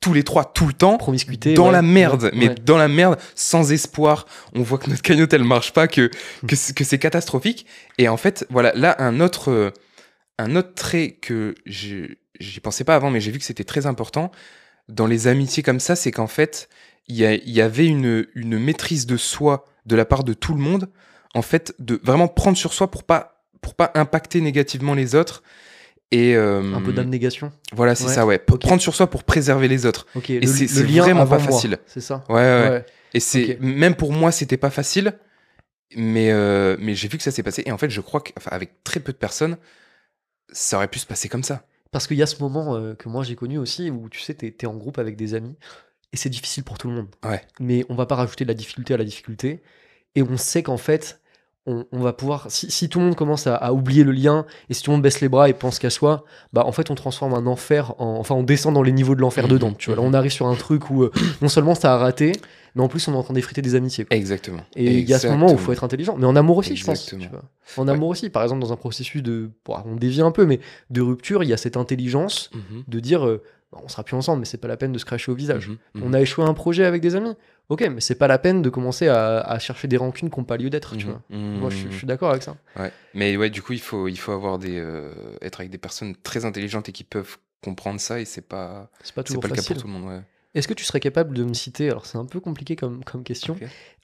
[0.00, 1.54] tous les trois, tout le temps, Promiscuité.
[1.54, 1.72] dans ouais.
[1.72, 2.54] la merde, Ouais, mais ouais.
[2.64, 4.26] dans la merde, sans espoir.
[4.54, 6.10] On voit que notre cagnotte, elle marche pas, que,
[6.48, 7.66] que, c'est- que c'est catastrophique.
[7.98, 9.70] Et en fait, voilà, là, un autre, euh,
[10.38, 14.32] un autre trait que j'y pensais pas avant, mais j'ai vu que c'était très important
[14.88, 16.68] dans les amitiés comme ça, c'est qu'en fait,
[17.06, 20.60] il y, y avait une, une maîtrise de soi de la part de tout le
[20.60, 20.88] monde,
[21.34, 25.42] en fait, de vraiment prendre sur soi pour pas, pour pas impacter négativement les autres.
[26.10, 27.52] Et euh, Un peu d'abnégation.
[27.72, 28.38] Voilà, c'est Ouais, ça, ouais.
[28.38, 30.06] Prendre sur soi pour préserver les autres.
[30.14, 30.28] Ok.
[30.28, 31.78] Et le, c'est- vraiment pas moi, facile.
[31.86, 32.22] C'est ça.
[32.28, 32.84] Ouais, ouais.
[33.14, 35.14] Et c'est même pour moi, c'était pas facile,
[35.96, 37.62] mais euh, mais j'ai vu que ça s'est passé.
[37.66, 39.56] Et en fait, je crois qu'avec très peu de personnes,
[40.50, 41.64] ça aurait pu se passer comme ça.
[41.90, 44.34] Parce qu'il y a ce moment euh, que moi j'ai connu aussi où tu sais,
[44.34, 45.56] t'es es en groupe avec des amis
[46.12, 47.08] et c'est difficile pour tout le monde.
[47.24, 47.42] Ouais.
[47.60, 49.62] Mais on va pas rajouter de la difficulté à la difficulté
[50.14, 51.20] et on sait qu'en fait,
[51.66, 52.46] on, on va pouvoir.
[52.50, 54.96] Si, si tout le monde commence à, à oublier le lien et si tout le
[54.96, 57.94] monde baisse les bras et pense qu'à soi, bah en fait on transforme un enfer
[57.98, 58.16] en.
[58.18, 59.72] Enfin, on descend dans les niveaux de l'enfer Mhm, dedans.
[59.72, 62.32] Tu vois, là on arrive sur un truc où euh, non seulement ça a raté,
[62.74, 64.04] mais en plus on est en train d'effriter des amitiés.
[64.04, 64.16] quoi.
[64.16, 64.62] Exactement.
[64.74, 66.74] Et il y a ce moment où il faut être intelligent, mais en amour aussi,
[66.76, 67.06] je pense.
[67.06, 67.42] tu vois.
[67.76, 69.50] En amour aussi, par exemple, dans un processus de.
[69.64, 70.58] bon, on dévie un peu, mais
[70.90, 73.42] de rupture, il y a cette intelligence Mhm, de dire euh,
[73.72, 75.68] on sera plus ensemble, mais c'est pas la peine de se cracher au visage.
[75.68, 77.34] mhm, mhm, On a échoué un projet avec des amis,
[77.68, 80.44] ok, mais c'est pas la peine de commencer à, à chercher des rancunes qui n'ont
[80.44, 81.22] pas lieu d'être, tu mhm, vois.
[81.30, 81.58] mhm.
[81.58, 82.56] Moi, je, je suis d'accord avec ça.
[82.76, 82.92] Ouais.
[83.14, 86.14] Mais ouais, du coup, il faut il faut avoir des euh, être avec des personnes
[86.16, 88.20] très intelligentes et qui peuvent comprendre ça.
[88.20, 89.76] Et c'est pas C'est pas toujours pas le cas facile.
[89.76, 90.08] pour tout le monde.
[90.10, 90.20] Ouais.
[90.54, 93.24] Est-ce que tu serais capable de me citer, alors c'est un peu compliqué comme, comme
[93.24, 93.56] question,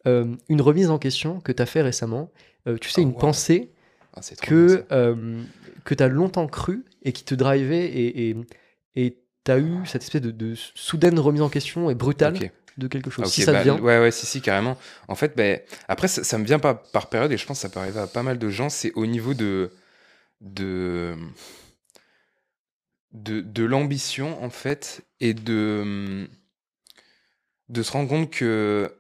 [0.07, 2.31] euh, une remise en question que tu as fait récemment,
[2.67, 3.19] euh, tu sais, Ah, une wow.
[3.19, 3.71] pensée
[4.15, 4.87] Ah, que,
[5.85, 8.37] que tu as longtemps cru et qui te drivait et et-
[8.97, 9.19] et
[9.49, 12.39] t'as eu cette espèce de, de soudaine remise en question et brutale
[12.77, 13.25] de quelque chose.
[13.25, 13.75] Ok, si ça bah.
[13.77, 14.77] Ouais, ouais, si, si, carrément.
[15.09, 17.63] En fait, ben après, ça, ça me vient pas par période et je pense que
[17.63, 18.69] ça peut arriver à pas mal de gens.
[18.69, 19.71] C'est au niveau de.
[20.43, 21.17] de.
[23.13, 26.29] de, de l'ambition, en fait, et de.
[27.71, 28.95] de se rendre compte que.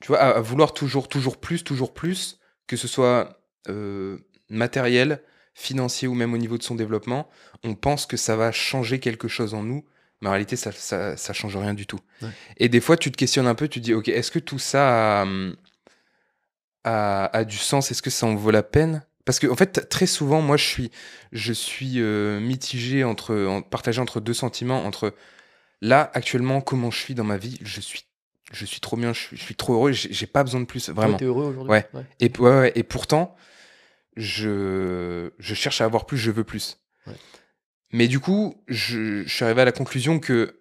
[0.00, 4.16] Tu vois, à, à vouloir toujours, toujours plus, toujours plus, que ce soit euh,
[4.48, 5.20] matériel,
[5.54, 7.28] financier ou même au niveau de son développement,
[7.62, 9.84] on pense que ça va changer quelque chose en nous,
[10.20, 12.00] mais en réalité, ça, ça, ça change rien du tout.
[12.22, 12.28] Ouais.
[12.56, 14.58] Et des fois, tu te questionnes un peu, tu te dis, ok, est-ce que tout
[14.58, 15.56] ça a, hum,
[16.84, 17.90] a, a du sens?
[17.90, 19.04] Est-ce que ça en vaut la peine?
[19.24, 20.90] Parce que, en fait, très souvent, moi, je suis,
[21.32, 25.14] je suis euh, mitigé, entre, en, partagé entre deux sentiments, entre
[25.80, 28.04] là, actuellement, comment je suis dans ma vie, je suis,
[28.52, 30.90] je suis trop bien, je suis, je suis trop heureux, j'ai pas besoin de plus,
[30.90, 31.16] vraiment.
[31.16, 31.70] t'es heureux aujourd'hui?
[31.70, 31.86] Ouais.
[32.20, 33.34] Et, ouais, ouais, et pourtant,
[34.16, 36.78] je, je cherche à avoir plus, je veux plus.
[37.06, 37.14] Ouais.
[37.92, 40.60] Mais du coup, je, je suis arrivé à la conclusion que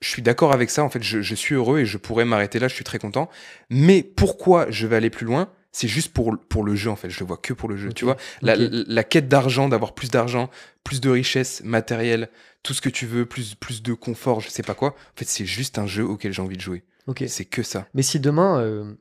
[0.00, 0.82] je suis d'accord avec ça.
[0.82, 3.28] En fait, je, je suis heureux et je pourrais m'arrêter là, je suis très content.
[3.70, 5.50] Mais pourquoi je vais aller plus loin?
[5.74, 7.08] C'est juste pour, pour le jeu, en fait.
[7.08, 7.92] Je le vois que pour le jeu.
[7.92, 10.50] Tu vois, la, la- la quête d'argent, d'avoir plus d'argent,
[10.84, 12.28] plus de richesse matérielle,
[12.62, 14.88] tout ce que tu veux, plus, plus de confort, je sais pas quoi.
[14.90, 16.82] En fait, c'est juste un jeu auquel j'ai envie de jouer.
[17.06, 17.24] Ok.
[17.26, 17.88] C'est que ça.
[17.94, 18.92] Mais si demain, euh,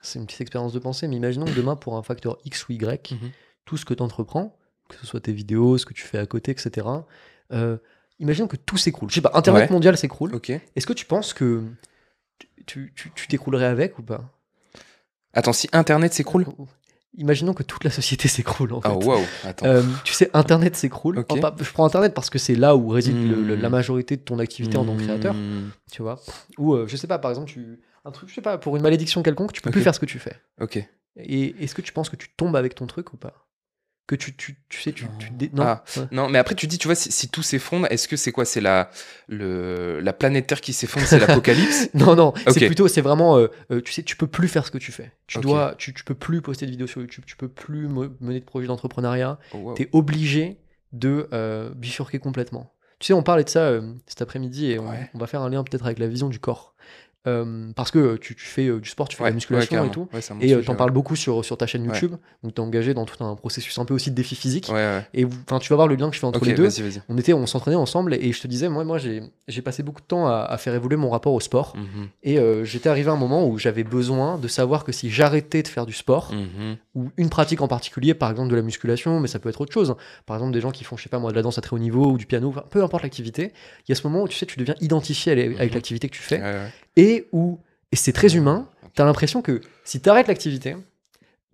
[0.00, 2.72] c'est une petite expérience de pensée, mais imaginons que demain, pour un facteur X ou
[2.72, 3.30] Y, Mhm.
[3.64, 4.56] tout ce que tu entreprends,
[4.88, 6.86] que ce soit tes vidéos, ce que tu fais à côté, etc.,
[7.52, 7.76] euh,
[8.18, 9.10] imaginons que tout s'écroule.
[9.10, 9.72] Je sais pas, Internet Ouais.
[9.74, 10.32] mondial s'écroule.
[10.76, 11.62] Est-ce que tu penses que
[12.66, 12.92] tu
[13.28, 14.24] t'écroulerais avec ou pas?
[15.32, 16.46] Attends, si Internet s'écroule?
[17.16, 18.28] Imaginons que toute la société
[18.68, 18.88] s'écroule en fait.
[18.88, 19.24] Ah, waouh.
[19.44, 19.66] Attends.
[19.66, 21.24] Euh, tu sais, Internet s'écroule.
[21.28, 23.60] Enfin, je prends Internet parce que c'est là où réside le- le- Hmm.
[23.60, 26.20] la majorité de ton activité en tant que créateur, Hmm, tu vois.
[26.58, 28.82] Ou, euh, je sais pas, par exemple, tu, un truc, je sais pas, pour une
[28.82, 30.36] malédiction quelconque, tu peux plus faire ce que tu fais.
[30.60, 30.78] Ok.
[31.16, 33.46] Et est-ce que tu penses que tu tombes avec ton truc ou pas?
[34.06, 35.62] Que tu, tu, tu sais, tu, tu dé- non?
[35.62, 35.84] Ah.
[35.96, 36.02] Ouais.
[36.10, 38.44] Non, mais après, tu dis, tu vois, si, si tout s'effondre, est-ce que c'est quoi?
[38.44, 38.90] C'est la,
[39.28, 41.88] le, la planète Terre qui s'effondre, c'est l'apocalypse?
[41.94, 44.70] Non, non, c'est plutôt, c'est vraiment, euh, euh, tu sais, tu peux plus faire ce
[44.70, 45.12] que tu fais.
[45.28, 45.44] Tu Ok.
[45.44, 48.40] dois, tu, tu peux plus poster de vidéos sur YouTube, tu peux plus me- mener
[48.40, 49.38] de projets d'entrepreneuriat.
[49.52, 49.74] Oh, wow.
[49.74, 50.58] Tu es obligé
[50.92, 52.72] de euh, bifurquer complètement.
[52.98, 55.08] Tu sais, on parlait de ça euh, cet après-midi et on, Ouais.
[55.14, 56.74] on va faire un lien peut-être avec la vision du corps.
[57.26, 59.86] Euh, parce que tu, tu fais euh, du sport, tu fais de la musculation ouais,
[59.88, 60.08] et tout.
[60.12, 60.76] Ouais, Et sujet, tu en ouais.
[60.76, 61.84] parles beaucoup sur, sur ta chaîne.
[61.84, 62.12] YouTube.
[62.42, 64.70] Donc tu es engagé dans tout un processus un peu aussi de défi physique.
[65.14, 66.68] Et enfin, tu vas voir le lien que je fais entre les deux.
[67.08, 70.00] On était, on s'entraînait ensemble et je te disais, moi, moi j'ai j'ai passé beaucoup
[70.00, 71.74] de temps à, à faire évoluer mon rapport au sport.
[71.76, 75.10] Mhm, Et euh, j'étais arrivé à un moment où j'avais besoin de savoir que si
[75.10, 76.76] j'arrêtais de faire du sport, mhm.
[76.94, 79.72] ou une pratique en particulier, par exemple de la musculation, mais ça peut être autre
[79.72, 79.94] chose.
[80.26, 81.74] Par exemple, des gens qui font, je sais pas moi, de la danse à très
[81.74, 83.52] haut niveau ou du piano, peu importe l'activité,
[83.86, 85.74] il y a ce moment où tu sais, tu deviens identifié avec avec Mhm.
[85.74, 86.40] l'activité que tu fais.
[86.96, 87.58] Et où,
[87.92, 90.76] et c'est très humain, tu as l'impression que si tu arrêtes l'activité,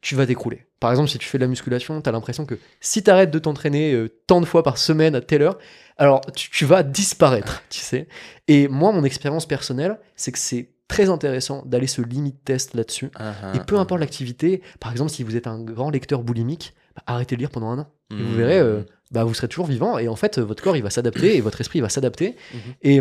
[0.00, 0.66] tu vas t'écrouler.
[0.80, 3.30] Par exemple, si tu fais de la musculation, tu as l'impression que si tu arrêtes
[3.30, 5.58] de t'entraîner euh, tant de fois par semaine à telle heure,
[5.96, 8.08] alors tu, tu vas disparaître, tu sais.
[8.48, 13.10] Et moi, mon expérience personnelle, c'est que c'est très intéressant d'aller se limite test là-dessus.
[13.54, 17.36] Et peu importe l'activité, par exemple, si vous êtes un grand lecteur boulimique, bah, arrêtez
[17.36, 17.88] de lire pendant un an.
[18.12, 19.98] Et vous verrez, euh, bah, vous serez toujours vivant.
[19.98, 22.36] Et en fait, euh, votre corps, il va s'adapter et votre esprit, il va s'adapter.
[22.54, 22.60] Mhm.
[22.82, 23.00] Et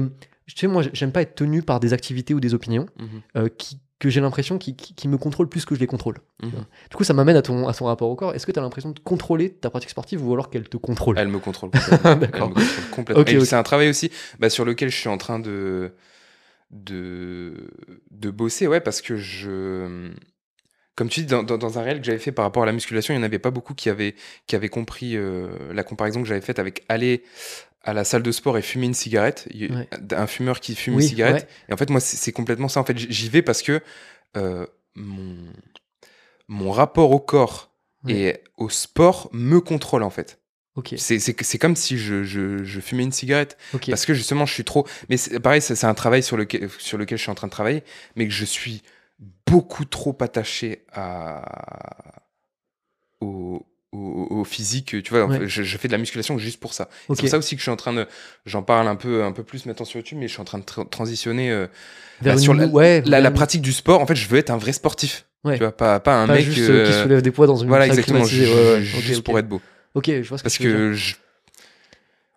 [0.53, 3.49] tu sais, moi, j'aime pas être tenu par des activités ou des opinions Mhm, euh,
[3.49, 6.17] qui, que j'ai l'impression qui, qui, qui me contrôlent plus que je les contrôle.
[6.43, 6.51] mhm.
[6.91, 8.35] Du coup, ça m'amène à ton, à ton rapport au corps.
[8.35, 11.17] Est-ce que tu as l'impression de contrôler ta pratique sportive ou alors qu'elle te contrôle?
[11.17, 12.09] Elle me contrôle complètement.
[12.11, 12.49] Elle me D'accord.
[12.49, 13.45] contrôle complètement.
[13.45, 15.93] C'est un travail aussi bah, sur lequel je suis en train de,
[16.71, 17.69] de,
[18.11, 20.11] de bosser, ouais, parce que je.
[20.95, 22.71] Comme tu dis, dans, dans- dans un réel que j'avais fait par rapport à la
[22.71, 24.15] musculation, il n'y en avait pas beaucoup qui avaient,
[24.47, 27.23] qui avaient compris euh, la comparaison que j'avais faite avec aller
[27.85, 29.47] à la salle de sport et fumer une cigarette.
[29.53, 29.87] Ouais.
[30.11, 31.43] Un fumeur qui fume Oui, une cigarette.
[31.43, 31.47] ouais.
[31.69, 32.79] Et en fait, moi, c'est complètement ça.
[32.81, 33.79] En fait, j'y vais parce que
[34.35, 34.65] euh,
[34.95, 35.37] mon,
[36.47, 37.71] mon rapport au corps
[38.07, 40.39] et au sport me contrôle, en fait.
[40.75, 43.57] Ok, C'est- comme si je, je- je fumais une cigarette.
[43.91, 44.85] Parce que justement, je suis trop.
[45.09, 47.51] Mais pareil, c'est c'est un travail sur lequel, sur lequel je suis en train de
[47.51, 47.83] travailler,
[48.17, 48.81] mais que je suis
[49.47, 52.21] beaucoup trop attaché à...
[53.21, 53.65] au,
[53.95, 55.01] au, au physique.
[55.03, 55.47] Tu vois, Ouais.
[55.47, 56.89] je, je fais de la musculation juste pour ça.
[57.09, 58.05] C'est pour ça aussi que je suis en train de.
[58.45, 60.59] J'en parle un peu, un peu plus maintenant sur YouTube, mais je suis en train
[60.59, 61.67] de tra- transitionner euh,
[62.21, 64.01] Vers bah, sur la, ouais, la, la vers- pratique du sport.
[64.01, 65.25] En fait, je veux être un vrai sportif.
[65.43, 65.53] Ouais.
[65.57, 66.45] Tu vois, pas, pas un pas mec.
[66.45, 68.25] juste euh, qui euh, soulève des poids dans une Voilà, salle exactement.
[68.25, 69.61] juste pour être beau.
[69.93, 70.77] Ok, je vois ce que Parce tu veux dire.
[70.79, 71.15] que je...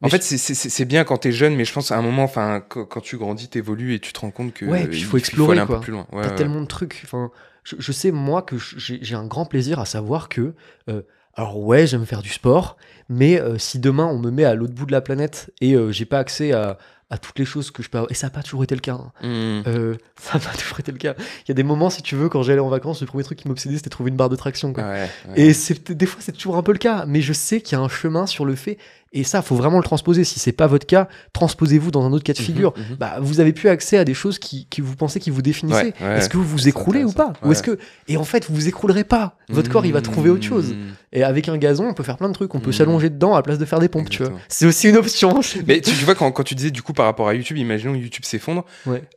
[0.01, 3.01] En fait, c'est- bien quand t'es jeune, mais je pense à un moment, enfin, quand,
[3.01, 5.53] tu grandis, t'évolues et tu te rends compte que Ouais, puis il il faut explorer,
[5.53, 6.07] aller un peu plus loin.
[6.13, 7.01] T'as tellement de trucs.
[7.05, 7.33] Enfin,
[7.65, 10.55] je, sais, moi, que j'ai j'ai un grand plaisir à savoir que.
[10.89, 11.03] euh,
[11.39, 12.77] alors, ouais, j'aime faire du sport,
[13.09, 15.93] mais euh, si demain on me met à l'autre bout de la planète et euh,
[15.93, 16.79] j'ai pas accès à,
[17.11, 18.11] à toutes les choses que je peux avoir.
[18.11, 18.95] Et ça n'a pas toujours été le cas.
[18.95, 19.13] hein.
[19.23, 19.63] Mmh.
[19.69, 21.15] Euh, ça n'a pas toujours été le cas.
[21.17, 23.39] Il y a des moments, si tu veux, quand j'allais en vacances, le premier truc
[23.39, 24.73] qui m'obsédait, c'était trouver une barre de traction.
[24.73, 24.83] Quoi.
[24.83, 25.41] Ouais, ouais.
[25.41, 27.85] Et des fois, c'est toujours un peu le cas, mais je sais qu'il y a
[27.85, 28.77] un chemin sur le fait.
[29.13, 30.23] Et ça, faut vraiment le transposer.
[30.25, 32.75] Si c'est pas votre cas, transposez-vous dans un autre cas de Mhm, figure.
[32.77, 32.97] mhm.
[32.97, 35.95] Bah, vous avez plus accès à des choses qui, qui vous pensez qui vous définissaient.
[36.01, 36.19] Ouais, ouais.
[36.19, 37.33] Est-ce que vous vous écroulez ou pas.
[37.43, 37.79] Ou est-ce que
[38.09, 40.75] et en fait vous vous écroulerez pas Votre corps il va trouver autre chose.
[40.75, 40.77] Mmh.
[41.13, 42.55] Et avec un gazon, on peut faire plein de trucs.
[42.55, 42.73] On peut Mhm.
[42.75, 44.11] s'allonger dedans à la place de faire des pompes.
[44.11, 44.33] Tu vois.
[44.49, 45.41] C'est aussi une option.
[45.67, 47.95] Mais tu, tu vois, quand, quand tu disais du coup par rapport à YouTube, imaginons
[47.95, 48.65] que YouTube s'effondre,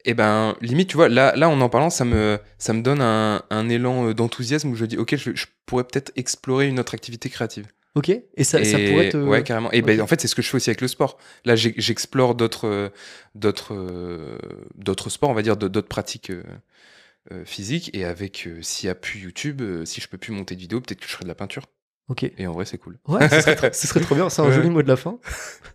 [0.05, 3.01] et ben limite, tu vois, là, là en en parlant, ça me, ça me donne
[3.01, 6.79] un, un élan euh, d'enthousiasme où je dis, ok, je, je pourrais peut-être explorer une
[6.79, 7.65] autre activité créative.
[7.95, 8.09] Ok.
[8.09, 9.17] Et ça, pourrait te.
[9.17, 9.71] Ouais, carrément.
[9.71, 11.17] Et ben, en fait, c'est ce que je fais aussi avec le sport.
[11.45, 12.91] Là, j'explore d'autres,
[13.35, 14.37] d'autres,
[14.75, 16.43] d'autres sports, on va dire, d'autres pratiques euh,
[17.31, 17.91] euh, physiques.
[17.93, 20.59] Et avec, euh, s'il n'y a plus YouTube, euh, si je peux plus monter de
[20.61, 21.63] vidéo, peut-être que je ferai de la peinture.
[22.07, 22.23] Ok.
[22.37, 22.97] Et en vrai, c'est cool.
[23.07, 24.29] Ouais, ce serait, trop, ce serait trop bien.
[24.29, 24.53] C'est un Ouais.
[24.53, 25.19] joli mot de la fin.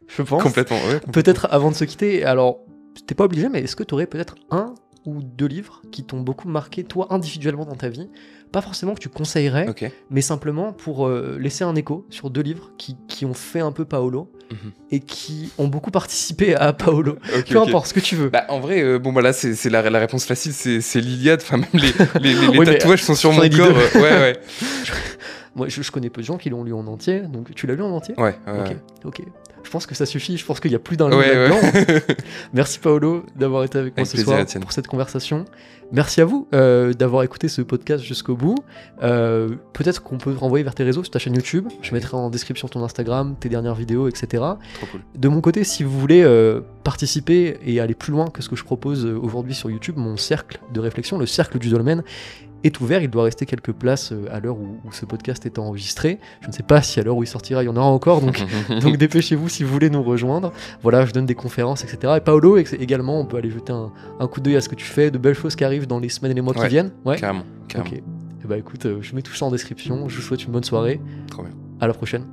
[0.09, 0.43] Je pense.
[0.43, 1.01] Complètement, ouais.
[1.13, 2.61] Peut-être avant de se quitter, alors,
[3.07, 4.75] t'es pas obligé, mais est-ce que tu aurais peut-être un
[5.07, 8.09] ou deux livres qui t'ont beaucoup marqué, toi, individuellement dans ta vie
[8.53, 9.67] Pas forcément que tu conseillerais,
[10.11, 13.73] mais simplement pour euh, laisser un écho sur deux livres qui, qui ont fait un
[13.73, 14.71] peu Paolo Mhm.
[14.93, 17.17] et qui ont beaucoup participé à Paolo.
[17.51, 18.29] Peu importe ce que tu veux.
[18.29, 21.41] Bah, en vrai, euh, bon, bah là, c'est la, la réponse facile, c'est l'Iliade.
[21.43, 23.67] Enfin, même les, les, les- les Oui, mais, tatouages sont sur mon corps.
[23.77, 24.37] euh, ouais, ouais.
[25.57, 27.75] Moi, je, je connais peu de gens qui l'ont lu en entier, donc tu l'as
[27.75, 28.15] lu en entier?
[28.19, 28.77] Ouais, ouais.
[29.05, 29.23] ok.
[29.67, 31.57] Je pense que ça suffit, je pense qu'il y a plus d'un Ouais, là-dedans.
[31.61, 32.07] ouais.
[32.55, 35.45] Merci Paolo d'avoir été avec moi ce plaisir, soir pour cette conversation.
[35.93, 38.57] Merci à vous euh, d'avoir écouté ce podcast jusqu'au bout.
[39.03, 41.69] Euh, Peut-être qu'on peut renvoyer vers tes réseaux, sur ta chaîne YouTube.
[41.83, 44.27] Je mettrai en description ton Instagram, tes dernières vidéos, etc.
[44.75, 45.01] Trop cool.
[45.17, 48.57] De mon côté, si vous voulez euh, participer et aller plus loin que ce que
[48.57, 52.03] je propose aujourd'hui sur YouTube, mon cercle de réflexion, le cercle du dolmen,
[52.67, 53.03] est ouvert.
[53.03, 56.19] Il doit rester quelques places euh, à l'heure où, où ce podcast est enregistré.
[56.41, 58.21] Je ne sais pas si à l'heure où il sortira, il y en aura encore.
[58.21, 58.45] Donc,
[58.83, 60.53] donc dépêchez-vous si vous voulez nous rejoindre.
[60.83, 62.15] Voilà, je donne des conférences, etc.
[62.17, 64.87] Et Paolo également, on peut aller jeter un, un coup d'œil à ce que tu
[64.87, 66.93] fais, de belles choses qui arrivent dans les semaines et les mois qui viennent.
[67.05, 67.17] Ouais.
[67.17, 67.91] Carrément, carrément.
[67.91, 68.03] Ok.
[68.45, 70.09] Et bah écoute, euh, je mets tout ça en description.
[70.09, 71.01] Je vous souhaite une bonne soirée.
[71.31, 71.53] Trop bien.
[71.81, 72.25] À la prochaine.